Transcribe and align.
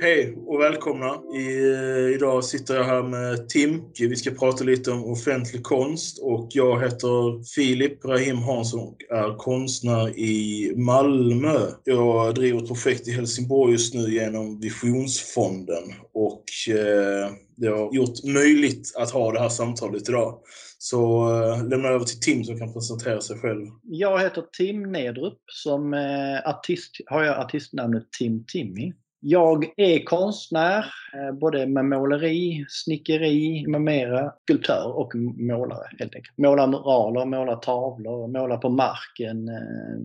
Hej 0.00 0.38
och 0.46 0.60
välkomna. 0.60 1.20
I, 1.34 1.72
eh, 1.72 2.14
idag 2.14 2.44
sitter 2.44 2.74
jag 2.74 2.84
här 2.84 3.02
med 3.02 3.48
Tim. 3.48 3.82
Vi 3.98 4.16
ska 4.16 4.30
prata 4.30 4.64
lite 4.64 4.90
om 4.90 5.04
offentlig 5.04 5.62
konst 5.62 6.18
och 6.22 6.48
jag 6.50 6.82
heter 6.82 7.44
Filip 7.54 8.04
Rahim 8.04 8.36
Hansson 8.36 8.80
och 8.80 8.96
är 9.10 9.36
konstnär 9.36 10.18
i 10.18 10.72
Malmö. 10.76 11.58
Jag 11.84 12.34
driver 12.34 12.62
ett 12.62 12.68
projekt 12.68 13.08
i 13.08 13.12
Helsingborg 13.12 13.72
just 13.72 13.94
nu 13.94 14.14
genom 14.14 14.60
Visionsfonden 14.60 15.84
och 16.12 16.44
eh, 16.68 17.32
det 17.56 17.68
har 17.68 17.94
gjort 17.94 18.24
möjligt 18.24 18.92
att 18.96 19.10
ha 19.10 19.32
det 19.32 19.40
här 19.40 19.48
samtalet 19.48 20.08
idag. 20.08 20.38
Så 20.78 21.30
eh, 21.30 21.68
lämnar 21.68 21.88
jag 21.88 21.94
över 21.94 22.04
till 22.04 22.20
Tim 22.20 22.44
som 22.44 22.58
kan 22.58 22.72
presentera 22.72 23.20
sig 23.20 23.38
själv. 23.38 23.66
Jag 23.82 24.20
heter 24.20 24.44
Tim 24.58 24.92
Nedrup. 24.92 25.38
Som 25.46 25.94
eh, 25.94 26.50
artist 26.50 26.96
har 27.06 27.24
jag 27.24 27.38
artistnamnet 27.38 28.12
Tim 28.18 28.44
Timmy. 28.52 28.92
Jag 29.20 29.64
är 29.76 30.04
konstnär, 30.04 30.86
eh, 31.14 31.32
både 31.32 31.66
med 31.66 31.84
måleri, 31.84 32.64
snickeri 32.68 33.66
med 33.66 33.80
mera, 33.80 34.32
skulptör 34.42 34.98
och 34.98 35.14
målare 35.36 35.86
helt 35.98 36.14
enkelt. 36.14 36.38
Målar 36.38 36.66
muraler, 36.66 37.24
målar 37.24 37.56
tavlor, 37.56 38.28
målar 38.28 38.56
på 38.56 38.68
marken. 38.68 39.48
Eh, 39.48 39.98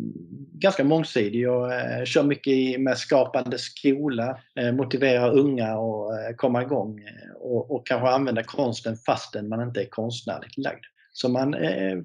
ganska 0.54 0.84
mångsidig 0.84 1.42
Jag 1.42 1.74
eh, 1.74 2.06
kör 2.06 2.24
mycket 2.24 2.82
med 2.82 2.98
Skapande 2.98 3.58
skola, 3.58 4.38
motiverar 4.74 5.38
unga 5.38 5.68
att 5.68 6.38
komma 6.38 6.62
igång 6.62 7.00
och, 7.40 7.72
och 7.72 7.88
kanske 7.88 8.08
använda 8.08 8.44
konsten 8.44 8.96
fastän 8.96 9.50
man 9.50 9.62
inte 9.62 9.82
är 9.82 9.88
konstnärligt 9.90 10.58
lagd. 10.58 10.84
Så 11.12 11.30
man 11.30 11.56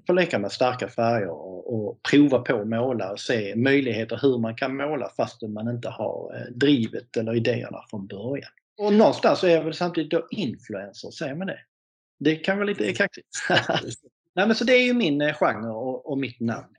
får 0.07 0.13
leka 0.13 0.39
med 0.39 0.53
starka 0.53 0.89
färger 0.89 1.31
och, 1.69 2.03
prova 2.11 2.39
på 2.39 2.61
att 2.61 2.69
måla 2.69 3.13
och 3.13 3.21
se 3.21 3.57
möjligheter 3.57 4.19
hur 4.23 4.39
man 4.39 4.57
kan 4.57 4.77
måla 4.77 5.11
fastän 5.17 5.53
man 5.53 5.69
inte 5.69 5.89
har 5.89 6.35
eh, 6.35 6.53
drivet 6.55 7.17
eller 7.17 7.37
idéerna 7.37 7.79
från 7.91 8.07
början. 8.07 8.51
Och 8.79 8.93
någonstans 8.93 9.45
är 9.45 9.49
jag 9.49 9.65
väl 9.65 9.75
samtidigt 9.75 10.11
då 10.11 10.27
influencer, 10.31 11.11
säger 11.11 11.35
man 11.35 11.47
det? 11.47 11.61
Det 12.21 12.37
kan 12.37 12.57
vara 12.57 12.67
lite 12.67 12.93
kaxigt. 12.93 13.29
Nej, 14.35 14.47
men 14.47 14.55
så 14.55 14.65
det 14.65 14.73
är 14.73 14.85
ju 14.85 14.95
min 14.95 15.21
eh, 15.21 15.35
genre 15.35 15.69
och, 15.69 16.11
och 16.11 16.19
mitt 16.19 16.41
namn. 16.41 16.75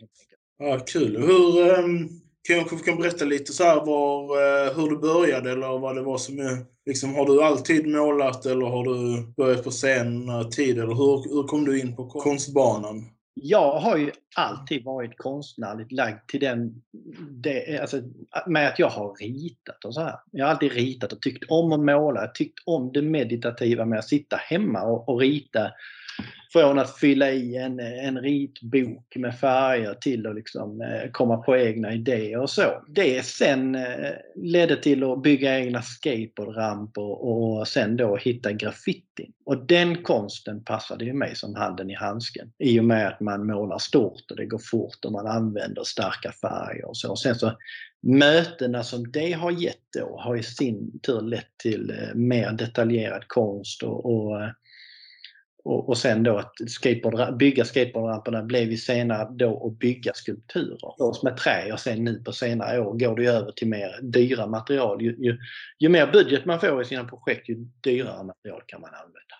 Ja, 0.59 0.79
kul. 0.79 1.17
Hur, 1.17 1.79
um 1.79 2.21
kanske 2.47 2.77
kan 2.77 2.97
berätta 2.97 3.25
lite 3.25 3.53
så 3.53 3.63
här 3.63 3.85
var, 3.85 4.23
eh, 4.23 4.73
hur 4.75 4.89
du 4.89 4.97
började 4.97 5.51
eller 5.51 5.79
vad 5.79 5.95
det 5.95 6.01
var 6.01 6.17
som 6.17 6.65
liksom, 6.85 7.15
har 7.15 7.25
du 7.25 7.43
alltid 7.43 7.87
målat 7.87 8.45
eller 8.45 8.65
har 8.65 8.83
du 8.83 9.27
börjat 9.37 9.63
på 9.63 9.71
sen 9.71 10.29
tid 10.51 10.77
eller 10.77 10.93
hur, 10.93 11.35
hur 11.35 11.43
kom 11.43 11.65
du 11.65 11.79
in 11.79 11.95
på 11.95 12.09
konstbanan? 12.09 13.05
Jag 13.41 13.79
har 13.79 13.97
ju 13.97 14.11
alltid 14.35 14.83
varit 14.83 15.17
konstnärligt 15.17 15.91
lagd 15.91 16.27
till 16.27 16.39
den, 16.39 16.81
det, 17.31 17.79
alltså, 17.81 18.01
med 18.45 18.67
att 18.67 18.79
jag 18.79 18.89
har 18.89 19.15
ritat 19.15 19.85
och 19.85 19.93
så 19.93 20.01
här. 20.01 20.15
Jag 20.31 20.45
har 20.45 20.51
alltid 20.51 20.71
ritat 20.71 21.13
och 21.13 21.21
tyckt 21.21 21.45
om 21.49 21.71
att 21.71 21.79
måla, 21.79 22.27
tyckt 22.27 22.59
om 22.65 22.91
det 22.91 23.01
meditativa 23.01 23.85
med 23.85 23.99
att 23.99 24.07
sitta 24.07 24.35
hemma 24.35 24.81
och, 24.81 25.09
och 25.09 25.19
rita 25.19 25.71
från 26.51 26.79
att 26.79 26.97
fylla 26.97 27.31
i 27.31 27.57
en, 27.57 27.79
en 27.79 28.17
ritbok 28.17 29.15
med 29.15 29.39
färger 29.39 29.93
till 29.93 30.27
att 30.27 30.35
liksom, 30.35 30.81
eh, 30.81 31.11
komma 31.11 31.37
på 31.37 31.57
egna 31.57 31.93
idéer 31.93 32.39
och 32.39 32.49
så. 32.49 32.83
Det 32.87 33.25
sen 33.25 33.75
eh, 33.75 34.11
ledde 34.35 34.75
till 34.75 35.03
att 35.03 35.21
bygga 35.21 35.59
egna 35.59 35.81
skateboardramper 35.81 37.23
och 37.25 37.67
sen 37.67 37.97
då 37.97 38.17
hitta 38.17 38.51
graffiti. 38.51 39.31
Och 39.45 39.65
den 39.65 40.03
konsten 40.03 40.63
passade 40.63 41.05
ju 41.05 41.13
mig 41.13 41.35
som 41.35 41.55
handen 41.55 41.89
i 41.89 41.95
handsken. 41.95 42.51
I 42.59 42.79
och 42.79 42.85
med 42.85 43.07
att 43.07 43.19
man 43.19 43.47
målar 43.47 43.77
stort 43.77 44.31
och 44.31 44.37
det 44.37 44.45
går 44.45 44.61
fort 44.71 45.05
och 45.05 45.11
man 45.11 45.27
använder 45.27 45.83
starka 45.83 46.31
färger 46.31 46.85
och 46.85 46.97
så. 46.97 47.11
Och 47.11 47.19
sen 47.19 47.35
så 47.35 47.51
mötena 48.01 48.83
som 48.83 49.11
det 49.11 49.31
har 49.31 49.51
gett 49.51 49.93
då 49.97 50.17
har 50.19 50.35
i 50.35 50.43
sin 50.43 50.99
tur 50.99 51.21
lett 51.21 51.57
till 51.57 51.89
eh, 51.89 52.15
mer 52.15 52.51
detaljerad 52.51 53.27
konst 53.27 53.83
och, 53.83 54.05
och 54.05 54.41
och, 55.63 55.89
och 55.89 55.97
sen 55.97 56.23
då 56.23 56.37
att 56.37 56.53
skateboard, 56.67 57.37
bygga 57.37 57.65
skateboardramperna 57.65 58.43
blev 58.43 58.71
ju 58.71 58.77
senare 58.77 59.27
då 59.31 59.67
att 59.67 59.79
bygga 59.79 60.13
skulpturer. 60.13 60.93
Först 60.97 61.23
med 61.23 61.37
trä 61.37 61.73
och 61.73 61.79
sen 61.79 62.03
nu 62.03 62.23
på 62.23 62.31
senare 62.31 62.79
år 62.79 62.93
går 62.93 63.15
det 63.15 63.25
över 63.25 63.51
till 63.51 63.67
mer 63.67 63.99
dyra 64.01 64.47
material. 64.47 65.01
Ju, 65.01 65.15
ju, 65.19 65.37
ju, 65.79 65.89
mer 65.89 66.11
budget 66.11 66.45
man 66.45 66.59
får 66.59 66.81
i 66.81 66.85
sina 66.85 67.03
projekt 67.03 67.49
ju 67.49 67.55
dyrare 67.81 68.23
material 68.23 68.61
kan 68.65 68.81
man 68.81 68.89
använda. 68.93 69.35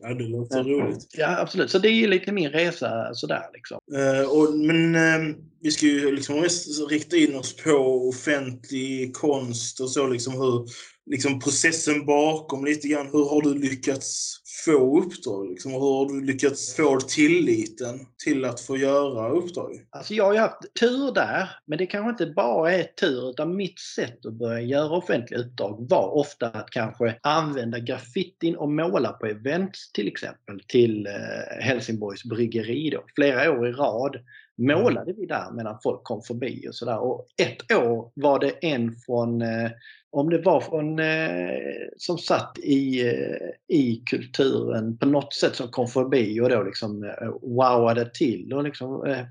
Ja, 0.00 0.14
det 0.14 0.24
låter 0.24 0.64
roligt. 0.64 1.06
Ja, 1.18 1.38
absolut. 1.40 1.70
Så 1.70 1.78
det 1.78 1.88
är 1.88 1.92
ju 1.92 2.06
lite 2.06 2.32
min 2.32 2.50
resa 2.50 3.14
sådär. 3.14 3.42
Liksom. 3.52 3.78
Uh, 3.94 4.30
och, 4.30 4.54
men 4.54 4.94
uh, 4.94 5.36
vi 5.64 5.70
ska 5.70 5.86
ju 5.86 6.12
liksom 6.12 6.40
mest 6.40 6.90
rikta 6.90 7.16
in 7.16 7.36
oss 7.36 7.56
på 7.56 8.08
offentlig 8.08 9.14
konst 9.14 9.80
och 9.80 9.90
så. 9.90 10.06
Liksom 10.06 10.32
hur, 10.32 10.66
liksom 11.10 11.40
processen 11.40 12.06
bakom 12.06 12.64
lite 12.64 12.88
grann. 12.88 13.08
Hur 13.12 13.24
har 13.24 13.42
du 13.42 13.54
lyckats 13.54 14.40
få 14.64 15.00
uppdrag? 15.02 15.50
Liksom, 15.50 15.72
hur 15.72 15.80
har 15.80 16.08
du 16.08 16.26
lyckats 16.26 16.76
få 16.76 17.00
tilliten 17.00 18.00
till 18.24 18.44
att 18.44 18.60
få 18.60 18.76
göra 18.76 19.30
uppdrag? 19.30 19.70
Alltså 19.90 20.14
jag 20.14 20.24
har 20.24 20.32
ju 20.32 20.38
haft 20.38 20.74
tur 20.80 21.14
där, 21.14 21.48
men 21.66 21.78
det 21.78 21.86
kanske 21.86 22.10
inte 22.10 22.34
bara 22.34 22.72
är 22.72 22.82
tur 22.82 23.30
utan 23.30 23.56
mitt 23.56 23.80
sätt 23.80 24.26
att 24.26 24.34
börja 24.34 24.60
göra 24.60 24.96
offentliga 24.96 25.40
uppdrag 25.40 25.86
var 25.90 26.16
ofta 26.16 26.46
att 26.48 26.70
kanske 26.70 27.18
använda 27.22 27.78
graffitin 27.78 28.56
och 28.56 28.70
måla 28.70 29.12
på 29.12 29.26
events 29.26 29.92
till 29.92 30.08
exempel 30.08 30.60
till 30.66 31.06
eh, 31.06 31.64
Helsingborgs 31.64 32.24
bryggeri 32.24 32.90
då, 32.90 33.04
flera 33.14 33.52
år 33.52 33.68
i 33.68 33.72
rad 33.72 34.16
Mm. 34.58 34.82
målade 34.82 35.12
vi 35.12 35.26
där 35.26 35.50
medan 35.52 35.78
folk 35.82 36.04
kom 36.04 36.22
förbi 36.22 36.68
och 36.68 36.74
sådär. 36.74 36.98
Och 36.98 37.26
ett 37.36 37.72
år 37.72 38.10
var 38.14 38.38
det 38.38 38.50
en 38.50 38.96
från, 39.06 39.42
eh, 39.42 39.70
om 40.10 40.30
det 40.30 40.38
var 40.38 40.60
från, 40.60 40.98
eh, 40.98 41.88
som 41.96 42.18
satt 42.18 42.58
i, 42.58 43.08
eh, 43.08 43.76
i 43.76 44.02
kulturen 44.10 44.98
på 44.98 45.06
något 45.06 45.34
sätt 45.34 45.56
som 45.56 45.68
kom 45.68 45.88
förbi 45.88 46.40
och 46.40 46.48
då 46.48 46.62
liksom 46.62 47.04
eh, 47.04 47.28
wowade 47.42 48.10
till 48.14 48.52
och 48.52 48.64
liksom 48.64 49.06
eh, 49.06 49.26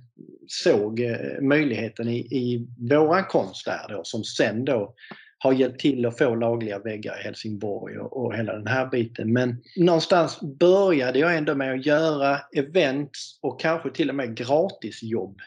såg 0.47 0.99
eh, 0.99 1.41
möjligheten 1.41 2.07
i, 2.07 2.17
i 2.17 2.67
våran 2.89 3.23
konst 3.23 3.65
där 3.65 3.95
då 3.95 4.01
som 4.03 4.23
sen 4.23 4.65
då 4.65 4.93
har 5.43 5.53
hjälpt 5.53 5.79
till 5.79 6.05
att 6.05 6.17
få 6.17 6.35
lagliga 6.35 6.79
väggar 6.79 7.19
i 7.19 7.23
Helsingborg 7.23 7.97
och, 7.97 8.25
och 8.25 8.35
hela 8.35 8.53
den 8.53 8.67
här 8.67 8.85
biten. 8.85 9.33
Men 9.33 9.61
någonstans 9.75 10.41
började 10.59 11.19
jag 11.19 11.37
ändå 11.37 11.55
med 11.55 11.73
att 11.73 11.85
göra 11.85 12.39
events 12.55 13.39
och 13.41 13.59
kanske 13.59 13.91
till 13.91 14.09
och 14.09 14.15
med 14.15 14.37
gratisjobb 14.37 15.39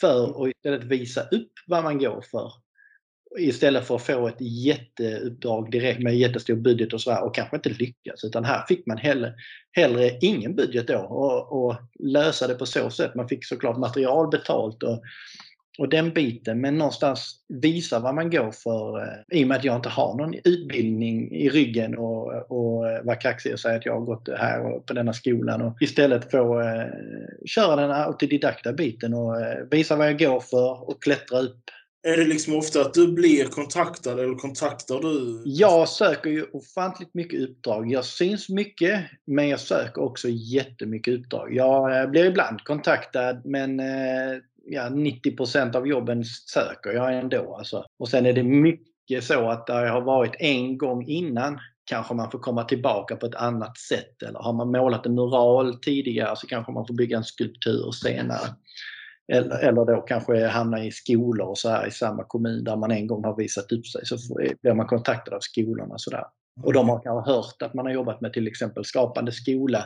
för 0.00 0.44
att 0.44 0.50
istället 0.50 0.84
visa 0.84 1.22
upp 1.22 1.52
vad 1.66 1.84
man 1.84 1.98
går 1.98 2.24
för. 2.30 2.52
Istället 3.38 3.86
för 3.86 3.96
att 3.96 4.06
få 4.06 4.28
ett 4.28 4.40
jätteuppdrag 4.40 5.70
direkt 5.70 6.00
med 6.00 6.16
jättestor 6.16 6.56
budget 6.56 6.92
och 6.92 7.00
sådär 7.00 7.24
och 7.24 7.34
kanske 7.34 7.56
inte 7.56 7.68
lyckas. 7.68 8.24
Utan 8.24 8.44
här 8.44 8.64
fick 8.68 8.86
man 8.86 8.98
hellre, 8.98 9.34
hellre 9.72 10.18
ingen 10.20 10.56
budget 10.56 10.86
då 10.86 10.98
och, 10.98 11.64
och 11.64 11.76
lösa 11.98 12.46
det 12.48 12.54
på 12.54 12.66
så 12.66 12.90
sätt. 12.90 13.14
Man 13.14 13.28
fick 13.28 13.44
såklart 13.44 13.78
material 13.78 14.30
betalt 14.30 14.82
och 14.82 15.02
och 15.78 15.88
den 15.88 16.12
biten, 16.12 16.60
men 16.60 16.78
någonstans 16.78 17.36
visa 17.48 17.98
vad 17.98 18.14
man 18.14 18.30
går 18.30 18.50
för 18.50 18.98
eh, 18.98 19.38
i 19.38 19.44
och 19.44 19.48
med 19.48 19.56
att 19.56 19.64
jag 19.64 19.76
inte 19.76 19.88
har 19.88 20.16
någon 20.16 20.34
utbildning 20.44 21.32
i 21.32 21.48
ryggen 21.48 21.98
och, 21.98 22.50
och 22.50 22.82
vara 23.04 23.16
kaxig 23.16 23.52
och 23.52 23.60
säga 23.60 23.76
att 23.76 23.86
jag 23.86 23.92
har 23.92 24.06
gått 24.06 24.28
här 24.38 24.72
och 24.72 24.86
på 24.86 24.92
denna 24.92 25.12
skolan 25.12 25.62
och 25.62 25.82
istället 25.82 26.30
få 26.30 26.60
eh, 26.60 26.86
köra 27.46 27.76
den 27.76 27.90
autodidakta 27.90 28.72
biten 28.72 29.14
och 29.14 29.40
eh, 29.40 29.58
visa 29.70 29.96
vad 29.96 30.06
jag 30.06 30.18
går 30.18 30.40
för 30.40 30.90
och 30.90 31.02
klättra 31.02 31.38
upp. 31.38 31.58
Är 32.04 32.16
det 32.16 32.24
liksom 32.24 32.54
ofta 32.54 32.80
att 32.80 32.94
du 32.94 33.12
blir 33.12 33.44
kontaktad 33.44 34.12
eller 34.12 34.34
kontaktar 34.34 35.00
du? 35.00 35.42
Jag 35.44 35.88
söker 35.88 36.30
ju 36.30 36.46
ofantligt 36.52 37.14
mycket 37.14 37.40
uppdrag. 37.40 37.92
Jag 37.92 38.04
syns 38.04 38.48
mycket 38.48 39.00
men 39.24 39.48
jag 39.48 39.60
söker 39.60 40.02
också 40.02 40.28
jättemycket 40.28 41.14
uppdrag. 41.14 41.54
Jag 41.54 42.00
eh, 42.00 42.10
blir 42.10 42.24
ibland 42.24 42.64
kontaktad 42.64 43.42
men 43.44 43.80
eh, 43.80 44.38
ja, 44.64 44.82
90% 44.82 45.76
av 45.76 45.86
jobben 45.86 46.24
söker 46.24 46.90
jag 46.90 47.18
ändå. 47.18 47.56
Alltså. 47.56 47.84
Och 47.98 48.08
sen 48.08 48.26
är 48.26 48.32
det 48.32 48.42
mycket 48.42 49.24
så 49.24 49.50
att 49.50 49.66
där 49.66 49.84
jag 49.84 49.92
har 49.92 50.00
varit 50.00 50.36
en 50.38 50.78
gång 50.78 51.06
innan 51.06 51.58
kanske 51.84 52.14
man 52.14 52.30
får 52.30 52.38
komma 52.38 52.64
tillbaka 52.64 53.16
på 53.16 53.26
ett 53.26 53.34
annat 53.34 53.78
sätt. 53.78 54.22
Eller 54.22 54.38
har 54.38 54.52
man 54.52 54.70
målat 54.70 55.06
en 55.06 55.14
mural 55.14 55.78
tidigare 55.80 56.36
så 56.36 56.46
kanske 56.46 56.72
man 56.72 56.86
får 56.86 56.94
bygga 56.94 57.16
en 57.16 57.24
skulptur 57.24 57.90
senare. 57.90 58.48
Eller, 59.32 59.58
eller 59.58 59.84
då 59.84 60.00
kanske 60.00 60.46
hamna 60.46 60.84
i 60.84 60.90
skolor 60.90 61.46
och 61.46 61.58
så 61.58 61.68
här 61.68 61.86
i 61.86 61.90
samma 61.90 62.24
kommun 62.24 62.64
där 62.64 62.76
man 62.76 62.90
en 62.90 63.06
gång 63.06 63.24
har 63.24 63.36
visat 63.36 63.72
upp 63.72 63.86
sig. 63.86 64.06
Så 64.06 64.16
blir 64.62 64.74
man 64.74 64.86
kontaktad 64.86 65.34
av 65.34 65.40
skolorna. 65.40 65.94
Så 65.96 66.10
där. 66.10 66.24
Och 66.62 66.72
de 66.72 66.88
har 66.88 67.02
kanske 67.02 67.32
hört 67.32 67.62
att 67.62 67.74
man 67.74 67.86
har 67.86 67.92
jobbat 67.92 68.20
med 68.20 68.32
till 68.32 68.46
exempel 68.46 68.84
Skapande 68.84 69.32
skola 69.32 69.84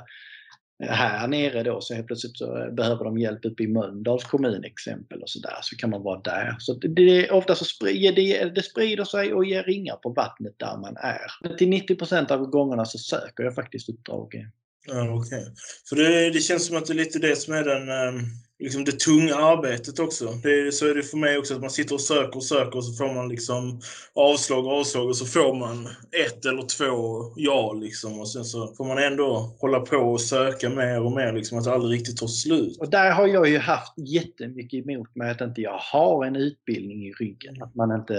här 0.80 1.28
nere 1.28 1.62
då 1.62 1.80
så 1.80 1.94
helt 1.94 2.06
plötsligt 2.06 2.36
så 2.36 2.58
eh, 2.58 2.72
behöver 2.72 3.04
de 3.04 3.18
hjälp 3.18 3.44
uppe 3.44 3.62
i 3.62 3.66
Mölndals 3.66 4.24
kommun 4.24 4.64
exempel 4.64 5.22
och 5.22 5.28
sådär 5.30 5.58
så 5.62 5.76
kan 5.76 5.90
man 5.90 6.02
vara 6.02 6.20
där. 6.20 6.56
Så 6.58 6.74
det, 6.74 6.88
det, 6.88 7.30
ofta 7.30 7.54
så 7.54 7.64
sprider 7.64 8.12
det, 8.12 8.54
det 8.54 8.62
sprider 8.62 9.04
sig 9.04 9.34
och 9.34 9.44
ger 9.44 9.62
ringar 9.62 9.96
på 9.96 10.10
vattnet 10.10 10.54
där 10.56 10.76
man 10.76 10.96
är. 10.96 11.56
Till 11.56 11.68
90 11.68 12.32
av 12.32 12.46
gångerna 12.46 12.84
så 12.84 12.98
söker 12.98 13.44
jag 13.44 13.54
faktiskt 13.54 13.88
uppdrag. 13.88 14.48
Ja, 14.86 15.02
Okej. 15.02 15.38
Okay. 15.38 15.52
För 15.88 15.96
det, 15.96 16.30
det, 16.30 16.40
känns 16.40 16.66
som 16.66 16.76
att 16.76 16.86
det 16.86 16.92
är 16.92 16.94
lite 16.94 17.18
det 17.18 17.36
som 17.36 17.54
är 17.54 17.64
den, 17.64 17.88
um 18.14 18.24
liksom 18.58 18.84
det 18.84 19.00
tunga 19.00 19.34
arbetet 19.34 19.98
också. 19.98 20.24
Det, 20.42 20.74
så 20.74 20.86
är 20.86 20.94
det 20.94 21.02
för 21.02 21.16
mig 21.16 21.38
också 21.38 21.54
att 21.54 21.60
man 21.60 21.70
sitter 21.70 21.94
och 21.94 22.00
söker 22.00 22.36
och 22.36 22.44
söker 22.44 22.76
och 22.76 22.84
så 22.84 22.92
får 22.92 23.14
man 23.14 23.28
liksom 23.28 23.80
avslag 24.14 24.66
och 24.66 24.72
avslag 24.72 25.08
och 25.08 25.16
så 25.16 25.26
får 25.26 25.54
man 25.54 25.86
ett 26.26 26.46
eller 26.46 26.62
två 26.62 27.32
ja 27.36 27.72
liksom. 27.72 28.20
Och 28.20 28.28
sen 28.28 28.44
så 28.44 28.74
får 28.74 28.84
man 28.84 28.98
ändå 28.98 29.56
hålla 29.60 29.80
på 29.80 29.96
och 29.96 30.20
söka 30.20 30.70
mer 30.70 31.02
och 31.02 31.12
mer 31.12 31.32
liksom, 31.32 31.58
att 31.58 31.64
det 31.64 31.72
aldrig 31.72 31.98
riktigt 31.98 32.16
tar 32.16 32.26
slut. 32.26 32.76
Och 32.80 32.90
där 32.90 33.10
har 33.10 33.26
jag 33.26 33.48
ju 33.48 33.58
haft 33.58 33.94
jättemycket 33.96 34.86
emot 34.86 35.16
mig 35.16 35.30
att 35.30 35.40
inte 35.40 35.60
jag 35.60 35.78
har 35.78 36.24
en 36.24 36.36
utbildning 36.36 37.06
i 37.06 37.12
ryggen. 37.12 37.62
Att 37.62 37.74
man 37.74 38.00
inte 38.00 38.16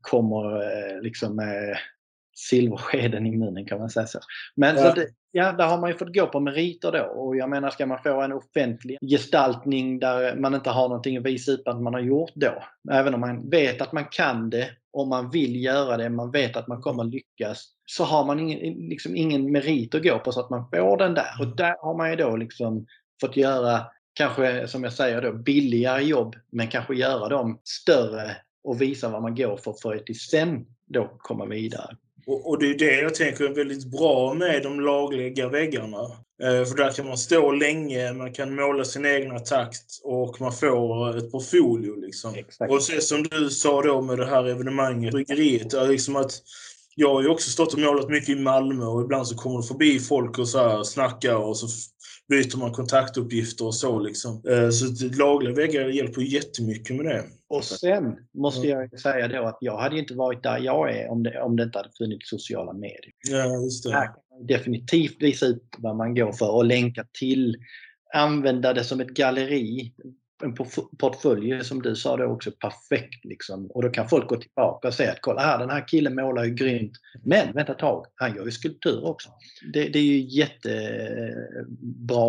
kommer 0.00 0.62
eh, 0.62 1.02
liksom 1.02 1.36
med 1.36 1.76
silverskeden 2.36 3.26
i 3.26 3.36
munnen 3.36 3.66
kan 3.66 3.78
man 3.78 3.90
säga 3.90 4.06
så. 4.06 4.18
Men 4.56 4.76
ja. 4.76 4.82
så 4.82 4.94
det, 4.94 5.08
ja, 5.32 5.52
där 5.52 5.66
har 5.66 5.80
man 5.80 5.90
ju 5.90 5.96
fått 5.96 6.14
gå 6.14 6.26
på 6.26 6.40
meriter 6.40 6.92
då. 6.92 7.04
Och 7.04 7.36
jag 7.36 7.50
menar, 7.50 7.70
ska 7.70 7.86
man 7.86 8.02
få 8.02 8.22
en 8.22 8.32
offentlig 8.32 8.98
gestaltning 9.10 9.98
där 9.98 10.36
man 10.36 10.54
inte 10.54 10.70
har 10.70 10.88
någonting 10.88 11.16
att 11.16 11.26
visa 11.26 11.52
upp 11.52 11.68
att 11.68 11.82
man 11.82 11.94
har 11.94 12.00
gjort 12.00 12.32
då. 12.34 12.62
Även 12.92 13.14
om 13.14 13.20
man 13.20 13.50
vet 13.50 13.82
att 13.82 13.92
man 13.92 14.04
kan 14.10 14.50
det, 14.50 14.70
och 14.92 15.08
man 15.08 15.30
vill 15.30 15.64
göra 15.64 15.96
det, 15.96 16.10
man 16.10 16.30
vet 16.30 16.56
att 16.56 16.68
man 16.68 16.82
kommer 16.82 17.04
lyckas. 17.04 17.64
Så 17.86 18.04
har 18.04 18.24
man 18.24 18.40
ingen, 18.40 18.88
liksom 18.88 19.16
ingen 19.16 19.52
merit 19.52 19.94
att 19.94 20.02
gå 20.02 20.18
på 20.18 20.32
så 20.32 20.40
att 20.40 20.50
man 20.50 20.68
får 20.70 20.96
den 20.96 21.14
där. 21.14 21.40
Och 21.40 21.56
där 21.56 21.74
har 21.80 21.96
man 21.96 22.10
ju 22.10 22.16
då 22.16 22.36
liksom 22.36 22.86
fått 23.20 23.36
göra, 23.36 23.80
kanske 24.12 24.68
som 24.68 24.84
jag 24.84 24.92
säger 24.92 25.22
då, 25.22 25.32
billigare 25.32 26.02
jobb, 26.02 26.36
men 26.52 26.68
kanske 26.68 26.94
göra 26.94 27.28
dem 27.28 27.60
större 27.64 28.36
och 28.64 28.80
visa 28.80 29.08
vad 29.08 29.22
man 29.22 29.34
går 29.34 29.56
för 29.56 29.74
för 29.82 29.94
att 29.94 30.16
sen 30.16 30.66
då 30.86 31.16
komma 31.18 31.46
vidare. 31.46 31.96
Och, 32.26 32.48
och, 32.48 32.58
det 32.58 32.70
är 32.70 32.78
det 32.78 33.00
jag 33.00 33.14
tänker 33.14 33.44
är 33.44 33.54
väldigt 33.54 33.90
bra 33.90 34.34
med 34.34 34.62
de 34.62 34.80
lagliga 34.80 35.48
väggarna. 35.48 36.02
Eh, 36.42 36.64
för 36.64 36.76
där 36.76 36.92
kan 36.92 37.06
man 37.06 37.18
stå 37.18 37.52
länge, 37.52 38.12
man 38.12 38.32
kan 38.32 38.54
måla 38.54 38.84
sin 38.84 39.06
egna 39.06 39.38
takt 39.38 40.00
och 40.04 40.40
man 40.40 40.52
får 40.52 41.16
ett 41.18 41.32
portfolio. 41.32 42.00
Liksom. 42.00 42.34
Och 42.68 42.82
så 42.82 43.00
som 43.00 43.22
du 43.22 43.50
sa 43.50 43.82
då 43.82 44.00
med 44.00 44.18
det 44.18 44.26
här 44.26 44.44
evenemanget, 44.44 45.12
bryggeriet, 45.12 45.74
är 45.74 45.88
liksom 45.88 46.16
att 46.16 46.32
jag 46.94 47.14
har 47.14 47.22
ju 47.22 47.28
också 47.28 47.50
stått 47.50 47.72
och 47.72 47.78
målat 47.78 48.08
mycket 48.08 48.28
i 48.28 48.34
Malmö 48.34 48.84
och 48.84 49.02
ibland 49.02 49.28
så 49.28 49.36
kommer 49.36 49.62
det 49.62 49.68
förbi 49.68 50.00
folk 50.00 50.38
och 50.38 50.48
så 50.48 50.58
här 50.58 50.82
snackar 50.82 51.34
och 51.34 51.56
så 51.56 51.66
byter 52.28 52.58
man 52.58 52.72
kontaktuppgifter 52.72 53.66
och 53.66 53.74
så. 53.74 53.98
Liksom. 53.98 54.42
Eh, 54.48 54.70
så 54.70 54.86
lagliga 55.18 55.54
väggar 55.54 55.88
hjälper 55.88 56.20
jättemycket 56.20 56.96
med 56.96 57.06
det. 57.06 57.24
Och 57.48 57.64
sen 57.64 58.16
måste 58.34 58.68
jag 58.68 59.00
säga 59.00 59.28
då 59.28 59.46
att 59.46 59.58
jag 59.60 59.78
hade 59.78 59.98
inte 59.98 60.14
varit 60.14 60.42
där 60.42 60.58
jag 60.58 60.96
är 60.96 61.10
om 61.10 61.22
det, 61.22 61.42
om 61.42 61.56
det 61.56 61.62
inte 61.62 61.78
hade 61.78 61.90
funnits 61.98 62.28
sociala 62.28 62.72
medier. 62.72 63.12
Ja, 63.28 63.62
just 63.62 63.84
det. 63.84 63.92
Här 63.92 64.06
kan 64.06 64.22
man 64.30 64.46
definitivt 64.46 65.22
visa 65.22 65.46
ut 65.46 65.62
vad 65.78 65.96
man 65.96 66.14
går 66.14 66.32
för 66.32 66.50
och 66.50 66.64
länka 66.64 67.06
till, 67.18 67.56
använda 68.14 68.72
det 68.72 68.84
som 68.84 69.00
ett 69.00 69.08
galleri 69.08 69.92
en 70.44 70.54
portfölj 70.98 71.64
som 71.64 71.82
du 71.82 71.96
sa 71.96 72.16
då 72.16 72.24
också 72.24 72.50
perfekt. 72.50 73.24
Liksom. 73.24 73.66
Och 73.66 73.82
då 73.82 73.88
kan 73.88 74.08
folk 74.08 74.28
gå 74.28 74.36
tillbaka 74.36 74.88
och 74.88 74.94
säga 74.94 75.12
att 75.12 75.20
kolla 75.20 75.40
här, 75.40 75.58
den 75.58 75.70
här 75.70 75.88
killen 75.88 76.14
målar 76.14 76.44
ju 76.44 76.54
grymt. 76.54 76.92
Men 77.24 77.52
vänta 77.52 77.72
ett 77.72 77.78
tag, 77.78 78.06
han 78.14 78.36
gör 78.36 78.44
ju 78.44 78.50
skulptur 78.50 79.06
också. 79.06 79.28
Det, 79.72 79.88
det 79.88 79.98
är 79.98 80.02
ju 80.02 80.18
jättebra 80.18 80.70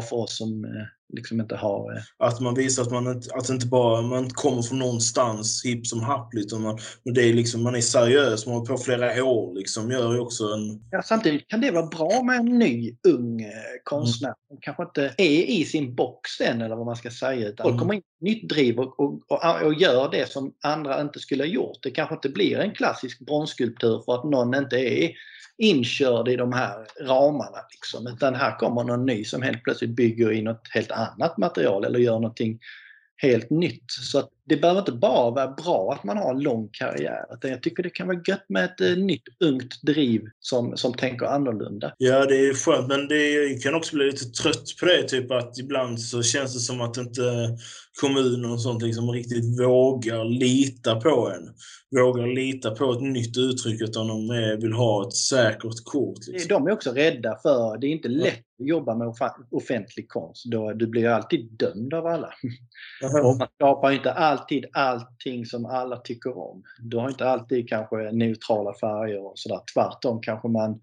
för 0.02 0.16
oss 0.16 0.38
som 0.38 0.66
eh, 0.66 0.72
liksom 1.14 1.42
inte 1.42 1.56
har... 1.56 1.92
Eh, 1.92 2.02
att 2.18 2.40
man 2.40 2.56
visar 2.56 2.84
att 2.84 2.92
man 2.92 3.08
inte, 3.08 3.36
att 3.36 3.50
inte 3.50 3.68
bara 3.68 4.02
man 4.02 4.30
kommer 4.30 4.62
från 4.62 4.80
någonstans 4.80 5.62
hipp 5.66 5.88
som 5.88 6.02
happ. 6.02 6.34
Utan 6.34 6.62
man, 6.62 6.78
men 7.04 7.14
det 7.14 7.24
är 7.30 7.34
liksom, 7.34 7.64
man 7.64 7.76
är 7.76 7.82
seriös, 7.82 8.46
man 8.46 8.56
har 8.56 8.66
på 8.66 8.78
flera 8.78 9.24
år. 9.24 9.56
Liksom, 9.56 9.92
gör 9.92 10.14
ju 10.14 10.20
också 10.20 10.44
en... 10.44 10.82
Ja, 10.92 11.02
samtidigt 11.02 11.48
kan 11.48 11.62
det 11.62 11.72
vara 11.72 11.88
bra 11.88 12.24
med 12.24 12.40
en 12.40 12.60
ny, 12.60 12.96
ung 13.08 13.42
eh, 13.42 13.50
konstnär 13.84 14.34
som 14.48 14.54
mm. 14.54 14.62
kanske 14.62 14.84
inte 14.84 15.14
är 15.18 15.44
i 15.44 15.66
sin 15.66 15.96
box 15.96 16.42
än, 16.42 16.62
eller 16.62 16.76
vad 16.76 16.86
man 16.86 16.96
ska 16.96 17.12
säga. 17.12 17.48
Utan 17.48 17.68
mm. 17.68 17.80
kommer 17.80 17.94
in 17.94 18.02
nytt 18.22 18.50
driv 18.50 18.80
och, 18.80 19.00
och, 19.00 19.32
och, 19.32 19.62
och, 19.66 19.74
gör 19.74 20.12
det 20.12 20.32
som 20.32 20.54
andra 20.64 21.02
inte 21.02 21.20
skulle 21.20 21.44
ha 21.44 21.48
gjort. 21.48 21.78
Det 21.84 21.92
kanske 21.92 22.16
inte 22.16 22.30
blir 22.30 22.60
en 22.60 22.72
klassisk 22.72 23.20
bronsskulptur 23.20 24.02
för 24.06 24.16
att 24.16 24.24
någon 24.24 24.56
inte 24.56 24.78
är 24.78 25.12
inkörd 25.58 26.28
i 26.28 26.36
de 26.36 26.54
här 26.54 26.88
ramarna. 27.02 27.58
Liksom. 27.72 28.08
Utan 28.08 28.36
här 28.36 28.60
kommer 28.60 28.84
någon 28.84 29.06
ny 29.06 29.24
som 29.24 29.42
helt 29.42 29.64
plötsligt 29.64 29.96
bygger 29.96 30.32
i 30.32 30.42
något 30.42 30.68
helt 30.72 30.92
annat 30.92 31.38
material 31.38 31.86
eller 31.86 32.00
gör 32.00 32.20
någonting 32.20 32.60
helt 33.16 33.50
nytt. 33.50 33.92
Så 33.92 34.20
att 34.20 34.30
det 34.50 34.58
behöver 34.58 34.80
inte 34.80 34.92
bara 34.92 35.32
vara 35.32 35.48
bra 35.48 35.94
att 35.94 36.04
man 36.04 36.18
har 36.18 36.34
en 36.34 36.40
lång 36.40 36.70
karriär. 36.72 37.26
Jag 37.42 37.64
tycker 37.64 37.84
det 37.84 37.90
kan 37.90 38.08
vara 38.08 38.22
gött 38.28 38.46
med 38.50 38.66
ett 38.66 38.82
eh, 38.82 38.98
nytt 38.98 39.24
ungt 39.44 39.82
driv 39.82 40.22
som, 40.40 40.78
som 40.78 40.94
tänker 40.94 41.26
annorlunda. 41.26 41.94
Ja, 41.98 42.26
det 42.26 42.36
är 42.36 42.54
skönt, 42.54 42.88
men 42.88 43.08
det 43.08 43.64
kan 43.64 43.76
också 43.76 43.96
bli 43.96 44.06
lite 44.06 44.26
trött 44.26 44.64
på 44.80 44.86
det. 44.86 45.04
Typ 45.04 45.32
att 45.32 45.58
ibland 45.58 46.02
så 46.02 46.24
känns 46.24 46.54
det 46.54 46.60
som 46.60 46.82
att 46.82 46.98
inte 46.98 47.22
kommunen 48.02 48.52
och 48.52 48.62
sånt 48.62 48.82
liksom 48.82 49.12
riktigt 49.12 49.60
vågar 49.60 50.26
lita 50.26 50.96
på 50.96 51.32
en. 51.36 51.54
Vågar 52.02 52.28
lita 52.28 52.72
på 52.72 52.92
ett 52.92 53.02
nytt 53.02 53.38
uttryck 53.38 53.82
utan 53.82 54.08
de 54.08 54.30
vill 54.62 54.74
ha 54.74 55.08
ett 55.08 55.14
säkert 55.14 55.84
kort. 55.84 56.28
Liksom. 56.28 56.50
De 56.50 56.68
är 56.68 56.72
också 56.72 56.92
rädda 56.92 57.40
för, 57.42 57.78
det 57.78 57.88
är 57.88 57.92
inte 57.92 58.08
lätt 58.08 58.44
att 58.60 58.68
jobba 58.68 58.96
med 58.96 59.14
offentlig 59.52 60.10
konst. 60.10 60.46
Då, 60.52 60.74
du 60.74 60.88
blir 60.88 61.08
alltid 61.08 61.52
dömd 61.52 61.94
av 61.94 62.06
alla. 62.06 62.30
Och 63.24 63.38
man 63.38 63.48
skapar 63.56 63.92
inte 63.92 64.12
alltid 64.38 64.66
allting 64.74 65.46
som 65.46 65.66
alla 65.66 65.98
tycker 65.98 66.38
om. 66.38 66.64
Du 66.80 66.98
har 66.98 67.10
inte 67.10 67.30
alltid 67.30 67.70
kanske 67.70 68.12
neutrala 68.12 68.74
färger 68.74 69.26
och 69.26 69.34
sådär. 69.36 69.60
Tvärtom 69.74 70.22
kanske 70.22 70.48
man 70.48 70.80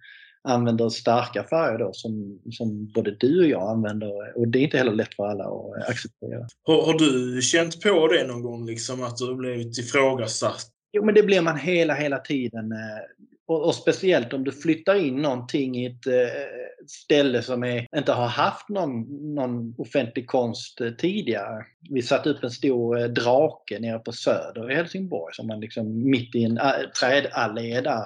använder 0.48 0.88
starka 0.88 1.44
färger 1.44 1.78
då 1.78 1.92
som, 1.92 2.40
som 2.50 2.86
både 2.94 3.16
du 3.20 3.40
och 3.40 3.48
jag 3.48 3.70
använder 3.70 4.38
och 4.38 4.48
det 4.48 4.58
är 4.58 4.62
inte 4.62 4.78
heller 4.78 4.92
lätt 4.92 5.14
för 5.14 5.26
alla 5.26 5.44
att 5.44 5.90
acceptera. 5.90 6.46
Har, 6.62 6.86
har 6.86 6.98
du 6.98 7.42
känt 7.42 7.82
på 7.82 8.08
det 8.08 8.26
någon 8.26 8.42
gång, 8.42 8.66
liksom, 8.66 9.02
att 9.02 9.16
du 9.16 9.34
blivit 9.34 9.78
ifrågasatt? 9.78 10.66
Jo, 10.92 11.04
men 11.04 11.14
det 11.14 11.22
blir 11.22 11.40
man 11.40 11.58
hela, 11.58 11.94
hela 11.94 12.18
tiden. 12.18 12.72
Och, 13.46 13.66
och, 13.66 13.74
speciellt 13.74 14.32
om 14.32 14.44
du 14.44 14.52
flyttar 14.52 14.94
in 14.94 15.16
någonting 15.16 15.76
i 15.76 15.86
ett 15.86 16.06
eh, 16.06 16.84
ställe 16.86 17.42
som 17.42 17.64
är, 17.64 17.86
inte 17.96 18.12
har 18.12 18.26
haft 18.26 18.68
någon, 18.68 19.00
någon 19.34 19.74
offentlig 19.78 20.26
konst 20.26 20.80
eh, 20.80 20.90
tidigare. 20.90 21.64
Vi 21.90 22.02
satte 22.02 22.30
upp 22.30 22.44
en 22.44 22.50
stor 22.50 23.00
eh, 23.00 23.06
drake 23.06 23.78
nere 23.80 23.98
på 23.98 24.12
Söder 24.12 24.70
i 24.70 24.74
Helsingborg 24.74 25.34
som 25.34 25.46
man 25.46 25.60
liksom 25.60 26.10
mitt 26.10 26.34
i 26.34 26.44
en 26.44 26.58
eh, 26.58 26.66
ä, 26.66 26.90
trädallé 27.00 27.80
där 27.80 28.04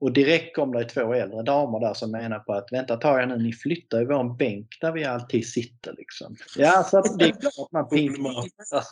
och 0.00 0.12
direkt 0.12 0.56
kom 0.56 0.72
det 0.72 0.84
två 0.84 1.12
äldre 1.14 1.42
damer 1.42 1.80
där 1.80 1.94
som 1.94 2.10
menar 2.10 2.38
på 2.38 2.52
att 2.52 2.68
vänta 2.72 2.96
tar 2.96 3.18
jag 3.18 3.28
nu, 3.28 3.36
ni 3.36 3.52
flyttar 3.52 4.00
ju 4.00 4.06
vår 4.06 4.36
bänk 4.36 4.66
där 4.80 4.92
vi 4.92 5.04
alltid 5.04 5.48
sitter. 5.48 5.94
Liksom. 5.98 6.36
Ja, 6.56 6.86
så 6.90 7.16
det 7.18 7.24
är 7.24 7.40
klart 7.40 7.72
man 7.72 7.88
pinkar, 7.88 8.44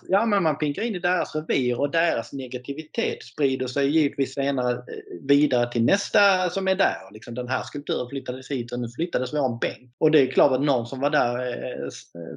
ja, 0.08 0.26
men 0.26 0.42
man 0.42 0.58
pinkar 0.58 0.82
in 0.82 0.94
i 0.94 0.98
deras 0.98 1.34
revir 1.34 1.80
och 1.80 1.90
deras 1.90 2.32
negativitet 2.32 3.22
sprider 3.22 3.66
sig 3.66 3.88
givetvis 3.88 4.34
senare 4.34 4.72
eh, 4.72 4.82
vidare 5.22 5.72
till 5.72 5.84
nästa 5.84 6.50
som 6.50 6.68
är 6.68 6.74
där. 6.74 7.12
Liksom, 7.12 7.34
den 7.34 7.48
här 7.48 7.62
skulpturen 7.62 8.08
flyttades 8.08 8.50
hit 8.50 8.72
och 8.72 8.80
nu 8.80 8.88
flyttades 8.96 9.34
vår 9.34 9.58
bänk. 9.60 9.94
Och 9.98 10.10
det 10.10 10.20
är 10.20 10.26
klart 10.26 10.52
att 10.52 10.62
någon 10.62 10.86
som 10.86 11.00
var 11.00 11.10
där 11.10 11.38
eh, 11.38 11.88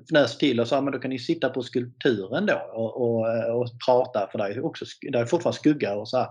fnös 0.10 0.38
till 0.38 0.60
och 0.60 0.68
sa 0.68 0.82
men 0.82 0.94
då 0.94 1.00
kan 1.00 1.10
ni 1.10 1.20
sitta 1.20 1.50
på 1.50 1.64
skulpturen 1.64 2.46
då 2.46 2.62
och, 2.74 3.02
och, 3.02 3.60
och 3.60 3.68
prata 3.86 4.28
för 4.32 4.38
där 4.38 4.50
är, 4.50 4.66
också, 4.66 4.86
där 5.12 5.22
är 5.22 5.26
fortfarande 5.26 5.58
skugga 5.58 5.96
och 5.96 6.10
så 6.10 6.18
här. 6.18 6.28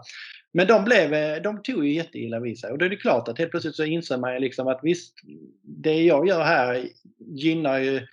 Men 0.52 0.66
de, 0.66 0.84
blev, 0.84 1.14
eh, 1.14 1.42
de 1.42 1.62
tog 1.62 1.86
ju 1.86 1.94
jätteilla 1.94 2.40
vid 2.40 2.58
sig 2.58 2.70
och 2.70 2.78
då 2.78 2.84
är 2.84 2.90
det 2.90 2.96
klart 2.96 3.28
att 3.28 3.38
helt 3.38 3.50
plötsligt 3.50 3.76
så 3.76 3.84
inser 3.84 4.16
man 4.16 4.40
liksom 4.40 4.68
att 4.68 4.80
visst, 4.82 5.14
det 5.62 6.02
jag 6.02 6.28
gör 6.28 6.42
här 6.42 6.88
gynnar 7.18 7.78
ju 7.78 8.06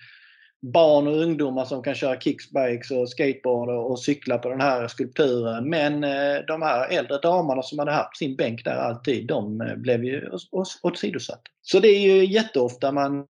barn 0.72 1.06
och 1.06 1.22
ungdomar 1.22 1.64
som 1.64 1.82
kan 1.82 1.94
köra 1.94 2.20
kickbikes 2.20 2.90
och 2.90 3.08
skateboard 3.08 3.68
och 3.68 4.00
cykla 4.00 4.38
på 4.38 4.48
den 4.48 4.60
här 4.60 4.88
skulpturen. 4.88 5.70
Men 5.70 6.04
eh, 6.04 6.44
de 6.46 6.62
här 6.62 6.88
äldre 6.88 7.18
damerna 7.18 7.62
som 7.62 7.78
hade 7.78 7.92
haft 7.92 8.16
sin 8.16 8.36
bänk 8.36 8.64
där 8.64 8.76
alltid, 8.76 9.26
de 9.26 9.60
eh, 9.60 9.76
blev 9.76 10.04
ju 10.04 10.30
åsidosatta. 10.82 11.50
Så 11.62 11.80
det 11.80 11.88
är 11.88 12.00
ju 12.00 12.24
jätteofta 12.24 12.92
man 12.92 13.26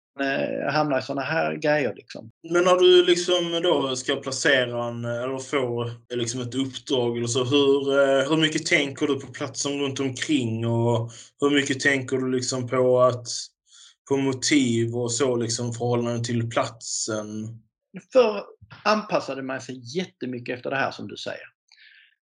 hamnar 0.71 0.99
i 0.99 1.01
sådana 1.01 1.21
här 1.21 1.55
grejer. 1.55 1.93
Liksom. 1.95 2.31
Men 2.49 2.63
när 2.63 2.75
du 2.75 3.05
liksom 3.05 3.61
då 3.63 3.95
ska 3.95 4.15
placera 4.15 4.85
en, 4.85 5.05
eller 5.05 5.37
få 5.37 5.91
liksom 6.13 6.41
ett 6.41 6.55
uppdrag 6.55 7.17
eller 7.17 7.27
så, 7.27 7.43
hur, 7.43 7.99
eh, 7.99 8.29
hur 8.29 8.37
mycket 8.37 8.65
tänker 8.65 9.07
du 9.07 9.19
på 9.19 9.27
platsen 9.27 9.79
runt 9.79 9.99
omkring 9.99 10.67
och 10.67 11.11
hur 11.41 11.49
mycket 11.49 11.79
tänker 11.79 12.17
du 12.17 12.31
liksom 12.31 12.67
på 12.67 13.01
att 13.01 13.27
på 14.09 14.17
motiv 14.17 14.95
och 14.95 15.11
så 15.11 15.35
liksom 15.35 15.73
förhållande 15.73 16.23
till 16.23 16.49
platsen? 16.49 17.59
Förr 18.13 18.43
anpassade 18.83 19.43
man 19.43 19.61
sig 19.61 19.97
jättemycket 19.97 20.55
efter 20.57 20.69
det 20.69 20.75
här 20.75 20.91
som 20.91 21.07
du 21.07 21.17
säger. 21.17 21.52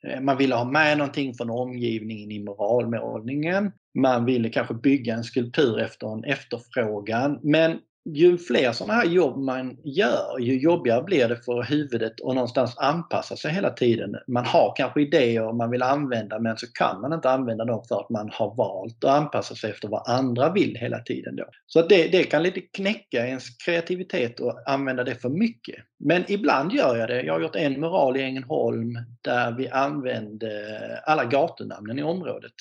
Eh, 0.08 0.22
man 0.22 0.38
ville 0.38 0.56
ha 0.56 0.66
med 0.66 0.98
någonting 0.98 1.34
från 1.34 1.50
omgivningen 1.50 2.32
i 2.32 2.44
moralmålningen. 2.44 3.72
Man 4.00 4.26
ville 4.26 4.50
kanske 4.50 4.74
bygga 4.74 5.14
en 5.14 5.24
skulptur 5.24 5.80
efter 5.80 6.14
en 6.14 6.24
efterfrågan. 6.24 7.40
Men 7.44 7.80
ju 8.06 8.38
fler 8.38 8.72
sådana 8.72 8.94
här 8.94 9.06
jobb 9.06 9.38
man 9.38 9.78
gör, 9.84 10.40
ju 10.40 10.60
jobbigare 10.60 11.04
blir 11.04 11.28
det 11.28 11.46
för 11.46 11.64
huvudet 11.64 12.14
att 12.22 12.36
någonstans 12.36 12.78
anpassa 12.78 13.36
sig 13.36 13.52
hela 13.52 13.70
tiden. 13.70 14.16
Man 14.28 14.46
har 14.46 14.74
kanske 14.76 15.02
idéer 15.02 15.54
man 15.54 15.72
vill 15.72 15.84
använda 15.84 16.40
men 16.40 16.58
så 16.58 16.68
kan 16.74 17.02
man 17.02 17.14
inte 17.14 17.30
använda 17.30 17.66
dem 17.66 17.84
för 17.88 18.00
att 18.00 18.10
man 18.10 18.30
har 18.34 18.56
valt 18.56 19.04
att 19.04 19.22
anpassa 19.22 19.56
sig 19.56 19.70
efter 19.72 19.88
vad 19.88 20.08
andra 20.08 20.54
vill 20.54 20.76
hela 20.76 21.00
tiden. 21.00 21.36
Då. 21.36 21.46
Så 21.68 21.82
det, 21.82 22.08
det 22.08 22.24
kan 22.24 22.44
lite 22.44 22.62
knäcka 22.62 23.28
ens 23.28 23.50
kreativitet 23.66 24.40
och 24.40 24.62
använda 24.66 25.04
det 25.04 25.16
för 25.16 25.30
mycket. 25.30 25.76
Men 26.00 26.24
ibland 26.28 26.74
gör 26.74 26.96
jag 26.98 27.10
det. 27.10 27.22
Jag 27.22 27.34
har 27.34 27.42
gjort 27.42 27.56
en 27.56 27.80
mural 27.80 28.18
i 28.18 28.22
Ängelholm 28.22 28.98
där 29.22 29.52
vi 29.52 29.70
använde 29.70 30.50
alla 31.06 31.26
gatunamnen 31.26 32.00
i 32.00 32.04
området 32.04 32.54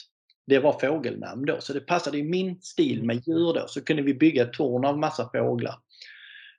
det 0.46 0.58
var 0.58 0.78
fågelnamn 0.80 1.46
då. 1.46 1.56
Så 1.60 1.72
det 1.72 1.80
passade 1.80 2.18
i 2.18 2.22
min 2.22 2.60
stil 2.60 3.04
med 3.04 3.16
djur 3.26 3.54
då. 3.54 3.64
Så 3.68 3.84
kunde 3.84 4.02
vi 4.02 4.14
bygga 4.14 4.42
ett 4.42 4.52
torn 4.52 4.84
av 4.84 4.98
massa 4.98 5.30
fåglar. 5.32 5.74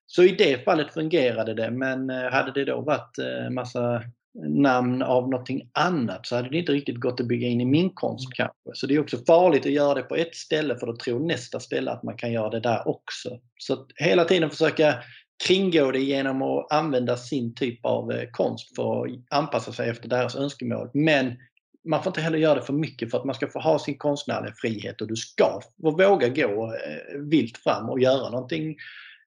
Så 0.08 0.24
i 0.24 0.32
det 0.32 0.66
fallet 0.66 0.94
fungerade 0.94 1.54
det 1.54 1.72
men 1.72 2.10
eh, 2.10 2.32
hade 2.32 2.52
det 2.52 2.66
då 2.66 2.82
varit 2.82 3.18
eh, 3.18 3.50
massa 3.50 4.04
namn 4.44 5.02
av 5.02 5.30
någonting 5.30 5.70
annat 5.74 6.28
så 6.28 6.36
hade 6.36 6.50
det 6.50 6.58
inte 6.58 6.72
riktigt 6.72 7.00
gått 7.00 7.20
att 7.20 7.28
bygga 7.28 7.48
in 7.48 7.62
i 7.62 7.66
min 7.66 7.90
konst 7.90 8.34
kanske. 8.34 8.72
Så 8.74 8.88
det 8.88 8.96
är 8.96 9.00
också 9.00 9.18
farligt 9.28 9.66
att 9.66 9.72
göra 9.72 9.94
det 9.94 10.02
på 10.02 10.16
ett 10.16 10.36
ställe 10.36 10.76
för 10.76 10.88
då 10.88 10.96
tror 10.96 11.20
nästa 11.20 11.60
ställe 11.60 11.92
att 11.92 12.04
man 12.04 12.18
kan 12.18 12.32
göra 12.32 12.50
det 12.50 12.60
där 12.60 12.88
också. 12.88 13.40
Så 13.60 13.88
hela 13.96 14.26
tiden 14.26 14.50
försöka 14.50 14.96
kringgå 15.48 15.92
det 15.92 16.00
genom 16.00 16.42
att 16.42 16.72
använda 16.74 17.18
sin 17.18 17.56
typ 17.56 17.86
av 17.86 18.12
eh, 18.12 18.30
konst 18.32 18.76
för 18.76 19.06
att 19.06 19.12
anpassa 19.30 19.72
sig 19.72 19.90
efter 19.90 20.10
deras 20.10 20.36
önskemål. 20.36 20.90
Men 20.94 21.38
man 21.86 22.04
får 22.04 22.10
inte 22.10 22.22
heller 22.22 22.38
göra 22.38 22.56
det 22.56 22.62
för 22.62 22.74
mycket 22.74 23.12
för 23.12 23.18
att 23.18 23.26
man 23.26 23.36
ska 23.36 23.48
få 23.48 23.60
ha 23.60 23.80
sin 23.80 23.98
konstnärliga 23.98 24.54
frihet 24.54 25.02
och 25.02 25.08
du 25.08 25.16
ska 25.16 25.62
våga 25.78 26.30
gå 26.30 26.74
eh, 26.74 27.20
vilt 27.20 27.58
fram 27.58 27.90
och 27.90 28.00
göra 28.00 28.30
någonting 28.30 28.76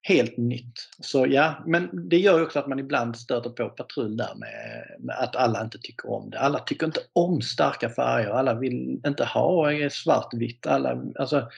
helt 0.02 0.36
nytt. 0.36 0.88
Så 1.00 1.26
ja, 1.26 1.54
men 1.66 2.08
det 2.08 2.18
gör 2.18 2.42
också 2.42 2.58
att 2.58 2.66
man 2.66 2.78
ibland 2.78 3.16
stöter 3.16 3.50
på 3.50 3.68
patrull 3.68 4.16
där 4.16 4.34
med, 4.36 4.84
med, 4.98 5.16
att 5.18 5.36
alla 5.36 5.62
inte 5.62 5.78
tycker 5.78 6.10
om 6.10 6.30
det. 6.30 6.40
Alla 6.40 6.58
tycker 6.58 6.86
inte 6.86 7.00
om 7.12 7.42
starka 7.42 7.88
färger, 7.88 8.30
alla 8.30 8.54
vill 8.54 9.00
inte 9.06 9.24
ha 9.24 9.72
eh, 9.72 9.88
svartvitt. 9.90 10.66
Alla, 10.66 11.02
alltså, 11.18 11.48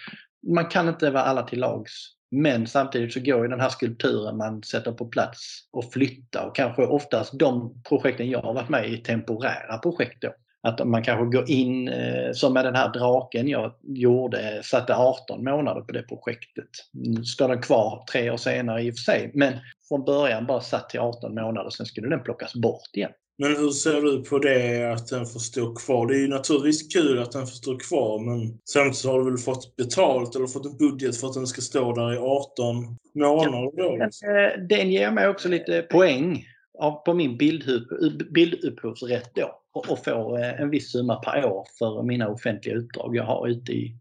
man 0.46 0.66
kan 0.66 0.88
inte 0.88 1.10
vara 1.10 1.22
alla 1.22 1.42
till 1.42 1.60
lags. 1.60 2.16
Men 2.30 2.66
samtidigt 2.66 3.12
så 3.12 3.20
går 3.20 3.42
ju 3.42 3.48
den 3.48 3.60
här 3.60 3.68
skulpturen 3.68 4.36
man 4.36 4.62
sätter 4.62 4.92
på 4.92 5.06
plats 5.06 5.68
och 5.70 5.92
flytta 5.92 6.46
och 6.46 6.56
kanske 6.56 6.82
oftast 6.82 7.38
de 7.38 7.82
projekten 7.88 8.30
jag 8.30 8.42
har 8.42 8.54
varit 8.54 8.68
med 8.68 8.90
i 8.92 8.96
temporära 8.96 9.78
projekt 9.78 10.22
då. 10.22 10.32
Att 10.62 10.88
man 10.88 11.04
kanske 11.04 11.38
går 11.38 11.50
in, 11.50 11.88
eh, 11.88 12.32
som 12.32 12.52
med 12.52 12.64
den 12.64 12.74
här 12.74 12.92
draken 12.92 13.48
jag 13.48 13.72
gjorde, 13.82 14.60
satte 14.64 14.94
18 14.94 15.44
månader 15.44 15.80
på 15.80 15.92
det 15.92 16.02
projektet. 16.02 16.68
Nu 16.92 17.24
står 17.24 17.48
den 17.48 17.62
kvar 17.62 18.04
tre 18.12 18.30
år 18.30 18.36
senare 18.36 18.82
i 18.82 18.90
och 18.90 18.94
för 18.94 19.02
sig, 19.02 19.30
men 19.34 19.52
från 19.88 20.04
början 20.04 20.46
bara 20.46 20.60
satt 20.60 20.90
till 20.90 21.00
18 21.00 21.34
månader, 21.34 21.70
sen 21.70 21.86
skulle 21.86 22.08
den 22.08 22.22
plockas 22.22 22.54
bort 22.54 22.96
igen. 22.96 23.10
Men 23.38 23.56
hur 23.56 23.70
ser 23.70 24.02
du 24.02 24.22
på 24.22 24.38
det 24.38 24.92
att 24.92 25.08
den 25.08 25.26
får 25.26 25.40
stå 25.40 25.74
kvar? 25.74 26.06
Det 26.06 26.14
är 26.14 26.18
ju 26.18 26.28
naturligtvis 26.28 26.92
kul 26.92 27.18
att 27.18 27.32
den 27.32 27.46
får 27.46 27.54
stå 27.54 27.78
kvar 27.78 28.18
men 28.18 28.58
samtidigt 28.70 29.06
har 29.06 29.18
du 29.18 29.24
väl 29.24 29.38
fått 29.38 29.76
betalt 29.76 30.36
eller 30.36 30.46
fått 30.46 30.66
en 30.66 30.76
budget 30.76 31.16
för 31.16 31.26
att 31.26 31.34
den 31.34 31.46
ska 31.46 31.60
stå 31.60 31.94
där 31.94 32.14
i 32.14 32.18
18 32.18 32.96
månader 33.14 33.76
då? 33.76 34.04
Liksom. 34.04 34.28
Den 34.68 34.90
ger 34.90 35.10
mig 35.10 35.28
också 35.28 35.48
lite 35.48 35.82
poäng 35.82 36.44
på 37.04 37.14
min 37.14 37.36
bildupphovsrätt 38.32 39.30
då 39.34 39.59
och 39.72 40.04
få 40.04 40.36
eh, 40.36 40.60
en 40.60 40.70
viss 40.70 40.92
summa 40.92 41.16
per 41.16 41.44
år 41.44 41.66
för 41.78 42.02
mina 42.02 42.28
offentliga 42.28 42.76
uppdrag 42.76 43.16
jag 43.16 43.24
har 43.24 43.48
ute 43.48 43.72
i, 43.72 43.96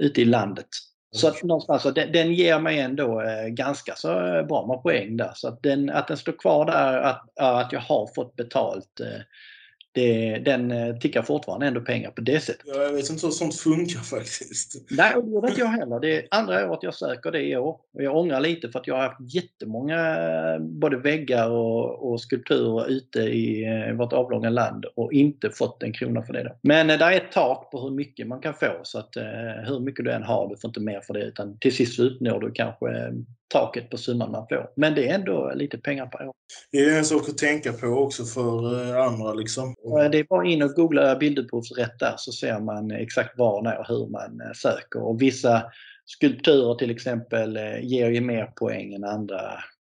ute 0.00 0.22
i 0.22 0.24
landet. 0.24 0.68
Så 1.14 1.28
att 1.28 1.42
någonstans, 1.42 1.82
den, 1.82 2.12
den 2.12 2.34
ger 2.34 2.58
mig 2.58 2.80
ändå 2.80 3.20
eh, 3.20 3.46
ganska 3.48 3.94
så 3.94 4.36
eh, 4.36 4.46
bra 4.46 4.66
med 4.66 4.82
poäng 4.82 5.16
där. 5.16 5.32
Så 5.34 5.48
att 5.48 5.62
den, 5.62 5.90
att 5.90 6.08
den 6.08 6.16
står 6.16 6.32
kvar 6.32 6.66
där, 6.66 6.98
att, 6.98 7.38
att 7.40 7.72
jag 7.72 7.80
har 7.80 8.14
fått 8.14 8.36
betalt 8.36 9.00
det, 9.92 10.38
den 10.38 10.70
eh, 10.70 10.96
tickar 10.96 11.22
fortfarande 11.22 11.66
ändå 11.66 11.80
pengar 11.80 12.10
på 12.10 12.20
det 12.20 12.40
sättet. 12.40 12.62
Ja, 12.66 12.82
jag 12.82 12.92
vet 12.92 13.10
inte 13.10 13.26
hur 13.26 13.32
sånt 13.32 13.54
funkar 13.54 14.00
faktiskt. 14.00 14.90
Nej, 14.90 15.14
och 15.14 15.24
det 15.24 15.30
gör 15.30 15.48
inte 15.48 15.60
jag 15.60 15.66
heller. 15.66 16.00
Det 16.00 16.16
är 16.16 16.26
andra 16.30 16.70
året 16.70 16.82
jag 16.82 16.94
söker 16.94 17.30
det 17.30 17.42
i 17.42 17.56
år. 17.56 17.76
Och 17.94 18.02
jag 18.02 18.16
ångrar 18.16 18.40
lite 18.40 18.68
för 18.68 18.78
att 18.78 18.86
jag 18.86 18.94
har 18.94 19.02
haft 19.02 19.34
jättemånga 19.34 20.16
både 20.60 20.96
väggar 20.96 21.50
och, 21.50 22.12
och 22.12 22.20
skulpturer 22.20 22.90
ute 22.90 23.20
i 23.20 23.64
eh, 23.64 23.94
vårt 23.94 24.12
avlånga 24.12 24.50
land 24.50 24.84
och 24.96 25.12
inte 25.12 25.50
fått 25.50 25.82
en 25.82 25.92
krona 25.92 26.22
för 26.22 26.32
det. 26.32 26.44
Då. 26.44 26.56
Men 26.62 26.90
eh, 26.90 26.98
det 26.98 27.04
är 27.04 27.12
ett 27.12 27.32
tak 27.32 27.70
på 27.70 27.80
hur 27.80 27.90
mycket 27.90 28.26
man 28.26 28.40
kan 28.40 28.54
få 28.54 28.80
så 28.82 28.98
att 28.98 29.16
hur 29.66 29.80
mycket 29.80 30.04
du 30.04 30.12
än 30.12 30.22
har, 30.22 30.48
du 30.48 30.56
får 30.56 30.68
inte 30.68 30.80
mer 30.80 31.00
för 31.00 31.14
det 31.14 31.20
utan 31.20 31.58
till 31.58 31.76
sist 31.76 31.98
uppnår 31.98 32.40
du 32.40 32.52
kanske 32.52 33.12
taket 33.52 33.90
på 33.90 33.96
summan 33.96 34.30
man 34.30 34.46
får. 34.48 34.70
Men 34.76 34.94
det 34.94 35.08
är 35.08 35.14
ändå 35.14 35.52
lite 35.54 35.78
pengar 35.78 36.06
per 36.06 36.26
år. 36.26 36.34
Det 36.72 36.78
är 36.78 36.98
en 36.98 37.04
sak 37.04 37.28
att 37.28 37.38
tänka 37.38 37.72
på 37.72 37.86
också 37.86 38.24
för 38.24 38.88
eh, 38.90 39.06
andra. 39.06 39.32
Liksom. 39.34 39.74
Det 40.12 40.18
är 40.18 40.24
bara 40.24 40.46
in 40.46 40.62
och 40.62 40.70
googla 40.70 41.16
bildupphovsrätt 41.16 41.98
där 41.98 42.14
så 42.16 42.32
ser 42.32 42.60
man 42.60 42.90
exakt 42.90 43.38
var, 43.38 43.62
när 43.62 43.78
och 43.78 43.88
hur 43.88 44.06
man 44.06 44.40
eh, 44.40 44.52
söker. 44.54 45.02
Och 45.02 45.22
vissa 45.22 45.62
skulpturer 46.04 46.74
till 46.74 46.90
exempel 46.90 47.56
eh, 47.56 47.84
ger 47.84 48.10
ju 48.10 48.20
mer 48.20 48.46
poäng 48.46 48.94
än 48.94 49.04
andra. 49.04 49.40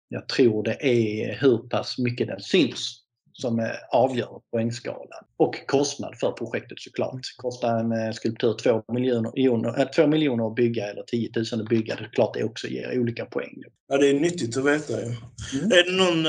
Jag 0.08 0.28
tror 0.28 0.62
det 0.62 0.86
är 0.86 1.38
hur 1.40 1.58
pass 1.58 1.98
mycket 1.98 2.26
den 2.26 2.40
syns 2.40 3.05
som 3.40 3.70
avgör 3.92 4.40
poängskalan. 4.52 5.24
Och 5.36 5.66
kostnad 5.66 6.18
för 6.20 6.32
projektet 6.32 6.80
såklart. 6.80 7.20
Kostar 7.36 7.78
en 7.78 7.92
eh, 7.92 8.12
skulptur 8.12 8.52
2 8.52 8.82
miljoner, 8.92 9.92
2 9.94 10.02
eh, 10.02 10.08
miljoner 10.08 10.46
att 10.46 10.54
bygga 10.54 10.90
eller 10.90 11.02
10 11.02 11.30
000 11.52 11.60
att 11.60 11.68
bygga, 11.68 11.96
det 11.96 12.04
är 12.04 12.08
klart 12.08 12.34
det 12.34 12.44
också 12.44 12.68
ger 12.68 13.00
olika 13.00 13.24
poäng. 13.24 13.62
Ja, 13.88 13.98
det 13.98 14.08
är 14.08 14.20
nyttigt 14.20 14.56
att 14.56 14.64
veta 14.64 14.92
ju. 14.92 15.06
Mm. 15.06 15.72
Är 15.72 15.84
det 15.84 15.96
någon, 15.96 16.26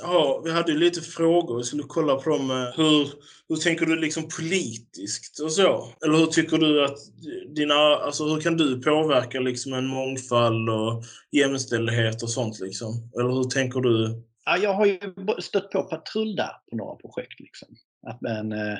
ja, 0.00 0.42
vi 0.44 0.50
hade 0.52 0.72
ju 0.72 0.78
lite 0.78 1.00
frågor, 1.00 1.58
vi 1.58 1.64
skulle 1.64 1.82
kolla 1.86 2.16
på 2.16 2.30
dem. 2.30 2.72
Hur, 2.76 3.08
hur 3.48 3.56
tänker 3.56 3.86
du 3.86 3.96
liksom 3.96 4.28
politiskt 4.36 5.40
och 5.40 5.52
så? 5.52 5.92
Eller 6.04 6.18
hur 6.18 6.26
tycker 6.26 6.58
du 6.58 6.84
att 6.84 6.98
dina, 7.54 7.74
alltså 7.74 8.24
hur 8.24 8.40
kan 8.40 8.56
du 8.56 8.82
påverka 8.82 9.40
liksom 9.40 9.72
en 9.72 9.86
mångfald 9.86 10.70
och 10.70 11.04
jämställdhet 11.32 12.22
och 12.22 12.30
sånt 12.30 12.60
liksom? 12.60 13.10
Eller 13.18 13.30
hur 13.30 13.44
tänker 13.44 13.80
du 13.80 14.22
Ja, 14.46 14.56
jag 14.56 14.72
har 14.72 14.86
ju 14.86 14.98
stött 15.38 15.70
på 15.70 15.82
patrull 15.82 16.36
där 16.36 16.52
på 16.70 16.76
några 16.76 16.96
projekt. 16.96 17.40
Liksom. 17.40 17.68
Att 18.06 18.20
man 18.20 18.52
eh, 18.52 18.78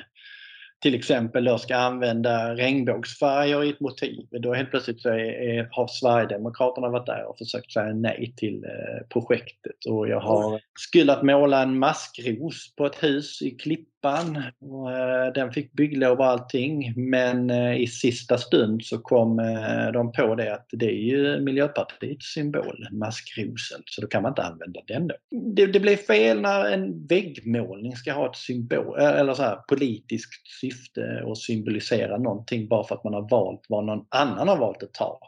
till 0.79 0.95
exempel 0.95 1.45
då 1.45 1.57
ska 1.57 1.75
använda 1.75 2.55
regnbågsfärger 2.55 3.63
i 3.63 3.69
ett 3.69 3.79
motiv. 3.79 4.27
Då 4.31 4.53
helt 4.53 4.69
plötsligt 4.69 5.01
så 5.01 5.09
är, 5.09 5.19
är, 5.19 5.69
har 5.71 5.87
Sverigedemokraterna 5.87 6.89
varit 6.89 7.05
där 7.05 7.29
och 7.29 7.37
försökt 7.37 7.71
säga 7.71 7.93
nej 7.93 8.33
till 8.37 8.63
eh, 8.63 9.07
projektet. 9.09 9.85
Och 9.89 10.09
jag 10.09 10.19
har 10.19 10.61
skulle 10.79 11.13
att 11.13 11.23
måla 11.23 11.61
en 11.61 11.79
maskros 11.79 12.75
på 12.75 12.85
ett 12.85 13.03
hus 13.03 13.41
i 13.41 13.51
Klipp 13.51 13.89
Klippan. 14.01 14.43
Och, 14.59 14.91
eh, 14.91 15.33
den 15.33 15.51
fick 15.51 15.73
bygglov 15.73 16.19
och 16.19 16.25
allting 16.25 16.93
men 16.95 17.49
eh, 17.49 17.81
i 17.81 17.87
sista 17.87 18.37
stund 18.37 18.83
så 18.83 18.97
kom 18.97 19.39
eh, 19.39 19.91
de 19.93 20.11
på 20.11 20.35
det 20.35 20.53
att 20.53 20.67
det 20.71 20.85
är 20.85 21.15
ju 21.15 21.39
Miljöpartiets 21.41 22.33
symbol, 22.33 22.87
maskrosen, 22.91 23.81
så 23.85 24.01
då 24.01 24.07
kan 24.07 24.23
man 24.23 24.31
inte 24.31 24.43
använda 24.43 24.81
den 24.87 25.07
då. 25.07 25.15
Det, 25.53 25.65
det 25.65 25.79
blir 25.79 25.95
fel 25.95 26.41
när 26.41 26.71
en 26.71 27.07
väggmålning 27.07 27.95
ska 27.95 28.13
ha 28.13 28.29
ett 28.29 28.35
symbol, 28.35 28.99
eller 28.99 29.33
så 29.33 29.43
här, 29.43 29.55
politiskt 29.55 30.47
syfte 30.61 31.23
och 31.25 31.37
symbolisera 31.37 32.17
någonting 32.17 32.67
bara 32.67 32.83
för 32.83 32.95
att 32.95 33.03
man 33.03 33.13
har 33.13 33.29
valt 33.29 33.65
vad 33.69 33.85
någon 33.85 34.05
annan 34.09 34.47
har 34.47 34.57
valt 34.57 34.83
att 34.83 34.93
ta 34.93 35.19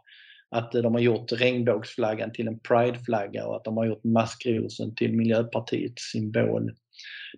att 0.52 0.72
de 0.72 0.94
har 0.94 1.02
gjort 1.02 1.32
regnbågsflaggan 1.32 2.32
till 2.32 2.48
en 2.48 2.60
prideflagga 2.60 3.48
och 3.48 3.56
att 3.56 3.64
de 3.64 3.78
har 3.78 3.86
gjort 3.86 4.04
maskrosen 4.04 4.96
till 4.96 5.14
Miljöpartiets 5.14 6.12
symbol. 6.12 6.72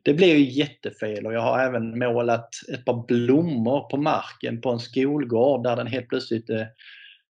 Det 0.03 0.13
blev 0.13 0.37
ju 0.37 0.51
jättefel 0.51 1.25
och 1.25 1.33
jag 1.33 1.41
har 1.41 1.59
även 1.59 1.99
målat 1.99 2.49
ett 2.73 2.85
par 2.85 3.05
blommor 3.07 3.89
på 3.89 3.97
marken 3.97 4.61
på 4.61 4.69
en 4.69 4.79
skolgård 4.79 5.63
där 5.63 5.75
den 5.75 5.87
helt 5.87 6.09
plötsligt 6.09 6.49
eh, 6.49 6.61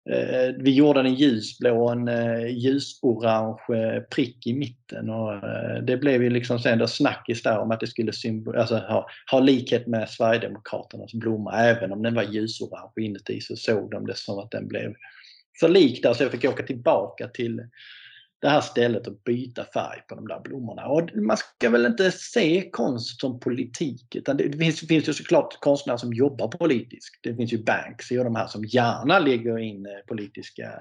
eh, 0.09 0.53
vi 0.57 0.71
gjorde 0.71 0.99
en 0.99 1.15
ljusblå 1.15 1.83
och 1.83 1.91
en 1.91 2.07
eh, 2.07 2.47
ljusorange 2.47 4.01
prick 4.15 4.47
i 4.47 4.53
mitten 4.53 5.09
och 5.09 5.33
eh, 5.33 5.83
det 5.83 5.97
blev 5.97 6.23
ju 6.23 6.29
liksom 6.29 6.59
sen 6.59 6.79
då 6.79 6.87
snackis 6.87 7.43
där 7.43 7.59
om 7.59 7.71
att 7.71 7.79
det 7.79 7.87
skulle 7.87 8.11
alltså, 8.57 8.75
ha, 8.75 9.07
ha 9.31 9.39
likhet 9.39 9.87
med 9.87 10.09
Sverigedemokraternas 10.09 11.13
blomma. 11.13 11.53
Även 11.53 11.91
om 11.91 12.03
den 12.03 12.15
var 12.15 12.23
ljusorange 12.23 13.01
inuti 13.01 13.41
så 13.41 13.55
såg 13.55 13.91
de 13.91 14.05
det 14.05 14.17
som 14.17 14.39
att 14.39 14.51
den 14.51 14.67
blev 14.67 14.93
för 15.59 15.69
lik 15.69 16.03
där 16.03 16.13
så 16.13 16.23
jag 16.23 16.31
fick 16.31 16.45
åka 16.45 16.63
tillbaka 16.63 17.27
till 17.27 17.61
det 18.43 18.49
här 18.49 18.61
stället 18.61 19.07
och 19.07 19.13
byta 19.25 19.65
färg 19.73 20.01
på 20.07 20.15
de 20.15 20.27
där 20.27 20.39
blommorna. 20.39 20.85
Och 20.85 21.09
man 21.15 21.37
ska 21.37 21.69
väl 21.69 21.85
inte 21.85 22.11
se 22.11 22.69
konst 22.71 23.21
som 23.21 23.39
politik 23.39 24.15
utan 24.15 24.37
det 24.37 24.57
finns, 24.57 24.79
finns 24.79 25.09
ju 25.09 25.13
såklart 25.13 25.59
konstnärer 25.59 25.97
som 25.97 26.13
jobbar 26.13 26.47
politiskt. 26.47 27.19
Det 27.21 27.35
finns 27.35 27.53
ju 27.53 27.63
Banksy 27.63 28.17
och 28.17 28.23
de 28.23 28.35
här 28.35 28.47
som 28.47 28.65
gärna 28.65 29.19
lägger 29.19 29.59
in 29.59 29.85
eh, 29.85 29.91
politiska 30.07 30.71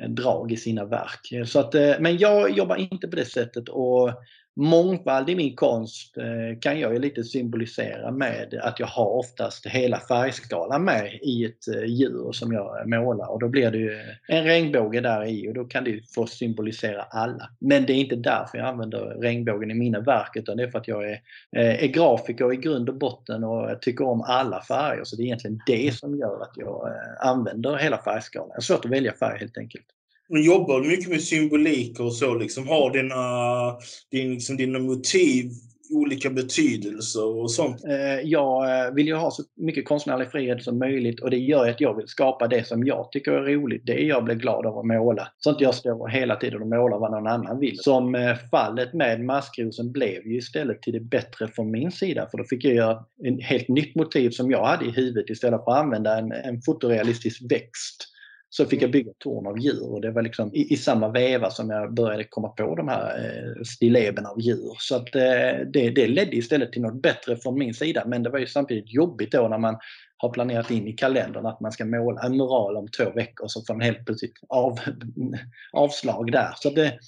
eh, 0.00 0.08
drag 0.08 0.52
i 0.52 0.56
sina 0.56 0.84
verk. 0.84 1.48
Så 1.48 1.60
att, 1.60 1.74
eh, 1.74 1.94
men 2.00 2.18
jag 2.18 2.50
jobbar 2.50 2.76
inte 2.76 3.08
på 3.08 3.16
det 3.16 3.24
sättet 3.24 3.68
och 3.68 4.10
mångfald 4.56 5.30
i 5.30 5.34
min 5.34 5.56
konst 5.56 6.16
eh, 6.16 6.58
kan 6.60 6.80
jag 6.80 6.92
ju 6.92 6.98
lite 6.98 7.24
symbolisera 7.24 8.10
med 8.10 8.60
att 8.62 8.80
jag 8.80 8.86
har 8.86 9.06
oftast 9.06 9.66
hela 9.66 10.00
färgskalan 10.00 10.84
med 10.84 11.18
i 11.22 11.44
ett 11.44 11.68
eh, 11.76 11.84
djur 11.84 12.32
som 12.32 12.52
jag 12.52 12.80
eh, 12.80 12.86
målar 12.86 13.30
och 13.30 13.40
då 13.40 13.48
blir 13.48 13.70
det 13.70 13.78
ju 13.78 13.98
en 14.28 14.44
regnbåge 14.44 15.00
där 15.00 15.24
i 15.24 15.48
och 15.48 15.54
då 15.54 15.64
kan 15.64 15.84
det 15.84 16.12
få 16.14 16.26
symbolisera 16.26 17.02
alla. 17.02 17.50
Men 17.58 17.86
det 17.86 17.92
är 17.92 17.96
inte 17.96 18.16
därför 18.16 18.58
jag 18.58 18.66
använder 18.66 19.00
regnbågen 19.00 19.70
i 19.70 19.74
mina 19.74 20.00
verk 20.00 20.36
utan 20.36 20.56
det 20.56 20.62
är 20.62 20.70
för 20.70 20.78
att 20.78 20.88
jag 20.88 21.10
är, 21.10 21.20
är 21.56 21.86
grafiker 21.86 22.52
i 22.52 22.56
grund 22.56 22.88
och 22.88 22.98
botten 22.98 23.44
och 23.44 23.82
tycker 23.82 24.04
om 24.04 24.20
alla 24.20 24.62
färger 24.62 25.04
så 25.04 25.16
det 25.16 25.22
är 25.22 25.24
egentligen 25.24 25.60
det 25.66 25.94
som 25.94 26.18
gör 26.18 26.42
att 26.42 26.52
jag 26.56 26.88
använder 27.20 27.76
hela 27.76 28.02
färgskalan. 28.02 28.48
Jag 28.48 28.56
har 28.56 28.62
svårt 28.62 28.84
att 28.84 28.90
välja 28.90 29.12
färg 29.12 29.38
helt 29.38 29.58
enkelt. 29.58 29.86
Men 30.32 30.42
jobbar 30.42 30.80
mycket 30.80 31.08
med 31.08 31.22
symbolik 31.22 32.00
och 32.00 32.14
så? 32.14 32.34
Liksom, 32.34 32.68
har 32.68 32.90
dina, 32.90 33.78
din, 34.10 34.34
liksom, 34.34 34.56
dina 34.56 34.78
motiv 34.78 35.50
olika 35.90 36.30
betydelser 36.30 37.24
och 37.24 37.50
sånt? 37.50 37.84
Eh, 37.84 38.20
jag 38.24 38.86
eh, 38.86 38.94
vill 38.94 39.06
ju 39.06 39.14
ha 39.14 39.30
så 39.30 39.42
mycket 39.56 39.88
konstnärlig 39.88 40.30
frihet 40.30 40.62
som 40.62 40.78
möjligt 40.78 41.20
och 41.20 41.30
det 41.30 41.36
gör 41.36 41.68
att 41.68 41.80
jag 41.80 41.96
vill 41.96 42.08
skapa 42.08 42.48
det 42.48 42.66
som 42.66 42.86
jag 42.86 43.12
tycker 43.12 43.32
är 43.32 43.42
roligt. 43.42 43.86
Det 43.86 44.00
jag 44.00 44.24
blir 44.24 44.34
glad 44.34 44.66
av 44.66 44.78
att 44.78 44.86
måla. 44.86 45.28
Så 45.38 45.50
att 45.50 45.60
jag 45.60 45.74
står 45.74 46.08
hela 46.08 46.36
tiden 46.36 46.62
och 46.62 46.68
målar 46.68 46.98
vad 46.98 47.10
någon 47.10 47.26
annan 47.26 47.60
vill. 47.60 47.78
Som 47.78 48.14
eh, 48.14 48.36
fallet 48.50 48.94
med 48.94 49.24
maskrosen 49.24 49.92
blev 49.92 50.26
ju 50.26 50.36
istället 50.36 50.82
till 50.82 50.92
det 50.92 51.00
bättre 51.00 51.48
från 51.48 51.70
min 51.70 51.92
sida. 51.92 52.28
För 52.30 52.38
då 52.38 52.44
fick 52.44 52.64
jag 52.64 52.74
göra 52.74 53.04
ett 53.26 53.44
helt 53.44 53.68
nytt 53.68 53.94
motiv 53.94 54.30
som 54.30 54.50
jag 54.50 54.64
hade 54.64 54.84
i 54.84 54.90
huvudet 54.90 55.30
istället 55.30 55.64
för 55.64 55.72
att 55.72 55.78
använda 55.78 56.18
en, 56.18 56.32
en 56.32 56.62
fotorealistisk 56.62 57.42
växt 57.50 58.11
så 58.54 58.66
fick 58.66 58.82
jag 58.82 58.90
bygga 58.90 59.10
ett 59.10 59.18
torn 59.18 59.46
av 59.46 59.58
djur. 59.58 59.92
Och 59.92 60.00
det 60.00 60.10
var 60.10 60.22
liksom 60.22 60.54
i, 60.54 60.72
i, 60.72 60.76
samma 60.76 61.08
veva 61.08 61.50
som 61.50 61.70
jag 61.70 61.94
började 61.94 62.24
komma 62.24 62.48
på 62.48 62.74
de 62.74 62.88
här 62.88 63.18
eh, 63.18 63.62
stilleben 63.62 64.26
av 64.26 64.40
djur. 64.40 64.76
Så 64.78 64.96
att 64.96 65.14
eh, 65.14 65.66
det, 65.72 65.90
det 65.90 66.06
ledde 66.06 66.36
istället 66.36 66.72
till 66.72 66.82
något 66.82 67.02
bättre 67.02 67.36
från 67.36 67.58
min 67.58 67.74
sida. 67.74 68.04
Men 68.06 68.22
det 68.22 68.30
var 68.30 68.38
ju 68.38 68.46
samtidigt 68.46 68.94
jobbigt 68.94 69.32
då 69.32 69.48
när 69.48 69.58
man 69.58 69.76
har 70.22 70.28
planerat 70.28 70.70
in 70.70 70.88
i 70.88 70.92
kalendern 70.92 71.46
att 71.46 71.60
man 71.60 71.72
ska 71.72 71.84
måla 71.84 72.20
en 72.20 72.36
mural 72.36 72.76
om 72.76 72.88
två 72.88 73.10
veckor 73.10 73.48
så 73.48 73.64
får 73.64 73.74
man 73.74 73.80
helt 73.80 74.06
plötsligt 74.06 74.32
av, 74.48 74.78
avslag 75.72 76.32
där. 76.32 76.48
Så 76.56 76.70
det, 76.70 76.98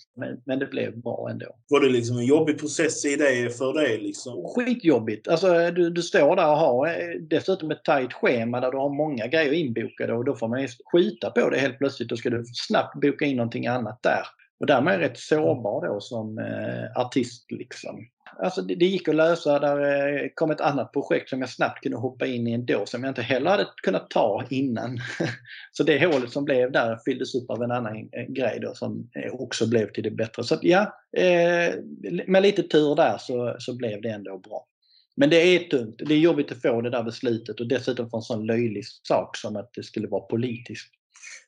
men, 0.45 0.59
det 0.59 0.67
blev 0.67 1.01
bra 1.03 1.29
ändå. 1.31 1.47
Var 1.69 1.81
det 1.81 1.89
liksom 1.89 2.17
en 2.17 2.27
jobbig 2.27 2.59
process 2.59 3.05
i 3.05 3.17
det 3.17 3.59
för 3.59 3.73
dig? 3.73 3.99
Liksom? 3.99 4.45
Skitjobbigt. 4.49 5.29
Alltså, 5.29 5.71
du, 5.71 5.91
du 5.91 6.03
står 6.03 6.37
där 6.37 6.51
och 6.51 6.57
har 6.57 6.87
eh, 6.87 7.21
dessutom 7.21 7.71
ett 7.71 7.85
tajt 7.85 8.13
schema 8.13 8.61
där 8.61 8.71
du 8.71 8.77
har 8.79 8.97
många 8.97 9.27
grejer 9.27 9.53
inbokade 9.53 10.13
och 10.13 10.25
då 10.25 10.35
får 10.35 10.49
man 10.49 10.69
skjuta 10.93 11.31
på 11.31 11.51
det 11.51 11.59
helt 11.59 11.79
plötsligt. 11.79 12.09
Då 12.09 12.17
ska 12.17 12.31
du 12.31 12.45
snabbt 12.45 13.01
boka 13.01 13.25
in 13.25 13.37
någonting 13.37 13.67
annat 13.67 14.03
där. 14.03 14.23
Och 14.61 14.67
därmed 14.67 14.95
är 14.95 14.99
jag 14.99 15.11
rätt 15.11 15.19
sårbar 15.19 15.87
då 15.87 16.01
som 16.01 16.39
eh, 16.39 17.01
artist. 17.01 17.53
Liksom 17.53 18.07
alltså 18.39 18.63
det, 18.63 18.75
det, 18.75 18.87
gick 18.87 19.09
att 19.09 19.15
lösa. 19.15 19.59
Där 19.59 19.79
eh, 19.79 20.29
kom 20.35 20.51
ett 20.51 20.61
annat 20.61 20.93
projekt 20.93 21.29
som 21.29 21.41
jag 21.41 21.51
snabbt 21.51 21.83
kunde 21.83 21.99
hoppa 21.99 22.27
in 22.27 22.47
i 22.47 22.53
ändå 22.53 22.87
som 22.87 23.05
jag 23.05 23.11
inte 23.11 23.23
heller 23.23 23.51
hade 23.51 23.67
kunnat 23.83 24.11
ta 24.11 24.45
innan. 24.51 24.99
Så 25.73 25.83
det 25.83 26.07
hålet 26.07 26.31
som 26.31 26.45
blev 26.45 26.73
där 26.73 26.99
fylldes 27.05 27.35
upp 27.35 27.51
av 27.51 27.63
en 27.63 27.71
annan 27.71 27.97
eh, 27.97 28.27
grej 28.29 28.59
då 28.63 28.75
som 28.75 29.11
eh, 29.15 29.35
också 29.35 29.67
blev 29.69 29.93
till 29.93 30.03
det 30.03 30.11
bättre. 30.11 30.45
Så 30.45 30.55
att, 30.55 30.65
ja, 30.65 30.95
med 32.27 32.43
lite 32.43 32.63
tur 32.63 32.95
där 32.95 33.19
så, 33.19 33.57
så 33.59 33.77
blev 33.77 34.03
det 34.03 34.09
ändå 34.09 34.39
bra. 34.39 34.67
Men 35.17 35.31
det 35.31 35.37
är 35.37 35.59
tungt. 35.59 36.03
Det 36.07 36.15
är 36.15 36.19
jobbigt 36.19 36.53
att 36.53 36.63
få 36.63 36.81
det 36.81 36.91
där 36.91 37.03
beslutet 37.03 37.61
och 37.61 37.69
dessutom 37.69 38.11
få 38.11 38.17
en 38.17 38.23
sån 38.23 38.47
löjlig 38.47 38.85
sak 39.09 39.37
som 39.37 39.57
att 39.57 39.71
det 39.75 39.83
skulle 39.83 40.09
vara 40.09 40.21
politiskt. 40.21 40.91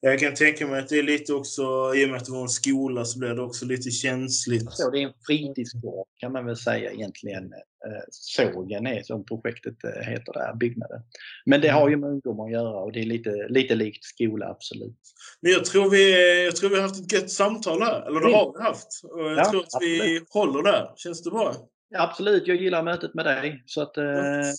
Jag 0.00 0.18
kan 0.18 0.34
tänka 0.34 0.66
mig 0.66 0.80
att 0.80 0.88
det 0.88 0.98
är 0.98 1.02
lite 1.02 1.32
också, 1.32 1.62
i 1.96 2.04
och 2.04 2.08
med 2.08 2.16
att 2.16 2.24
det 2.24 2.32
var 2.32 2.42
en 2.42 2.48
skola 2.48 3.04
så 3.04 3.18
blir 3.18 3.28
det 3.28 3.42
också 3.42 3.64
lite 3.66 3.90
känsligt. 3.90 4.72
Så 4.72 4.90
det 4.90 4.98
är 4.98 5.02
en 5.02 5.12
fritidsgård 5.26 6.06
kan 6.16 6.32
man 6.32 6.46
väl 6.46 6.56
säga 6.56 6.92
egentligen. 6.92 7.52
Eh, 7.86 8.02
sågen 8.10 8.86
är 8.86 9.02
som 9.02 9.24
projektet 9.24 9.84
eh, 9.84 10.02
heter 10.02 10.32
där, 10.32 10.54
byggnaden. 10.54 11.02
Men 11.46 11.60
det 11.60 11.68
har 11.68 11.88
ju 11.88 11.96
med 11.96 12.10
ungdomar 12.10 12.44
att 12.44 12.52
göra 12.52 12.80
och 12.80 12.92
det 12.92 13.00
är 13.00 13.04
lite, 13.04 13.48
lite 13.48 13.74
likt 13.74 14.04
skola, 14.04 14.46
absolut. 14.48 14.96
Men 15.40 15.52
jag 15.52 15.64
tror 15.64 15.90
vi, 15.90 16.44
jag 16.44 16.56
tror 16.56 16.70
vi 16.70 16.76
har 16.76 16.82
haft 16.82 17.00
ett 17.00 17.12
gött 17.12 17.30
samtal 17.30 17.82
här, 17.82 18.06
eller 18.06 18.20
det 18.20 18.36
har 18.36 18.58
vi 18.58 18.64
haft. 18.64 19.00
Och 19.04 19.20
jag 19.20 19.38
ja, 19.38 19.50
tror 19.50 19.60
att 19.60 19.74
absolut. 19.74 20.02
vi 20.02 20.20
håller 20.30 20.62
där. 20.62 20.92
Känns 20.96 21.22
det 21.22 21.30
bra? 21.30 21.54
Absolut, 21.94 22.46
jag 22.46 22.56
gillar 22.56 22.82
mötet 22.82 23.14
med 23.14 23.24
dig. 23.24 23.62
Så 23.66 23.82
att, 23.82 23.96
eh, 23.96 24.04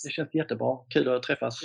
det 0.04 0.10
känns 0.12 0.36
jättebra. 0.36 0.78
Kul 0.90 1.08
att 1.10 1.24
träffas. 1.24 1.60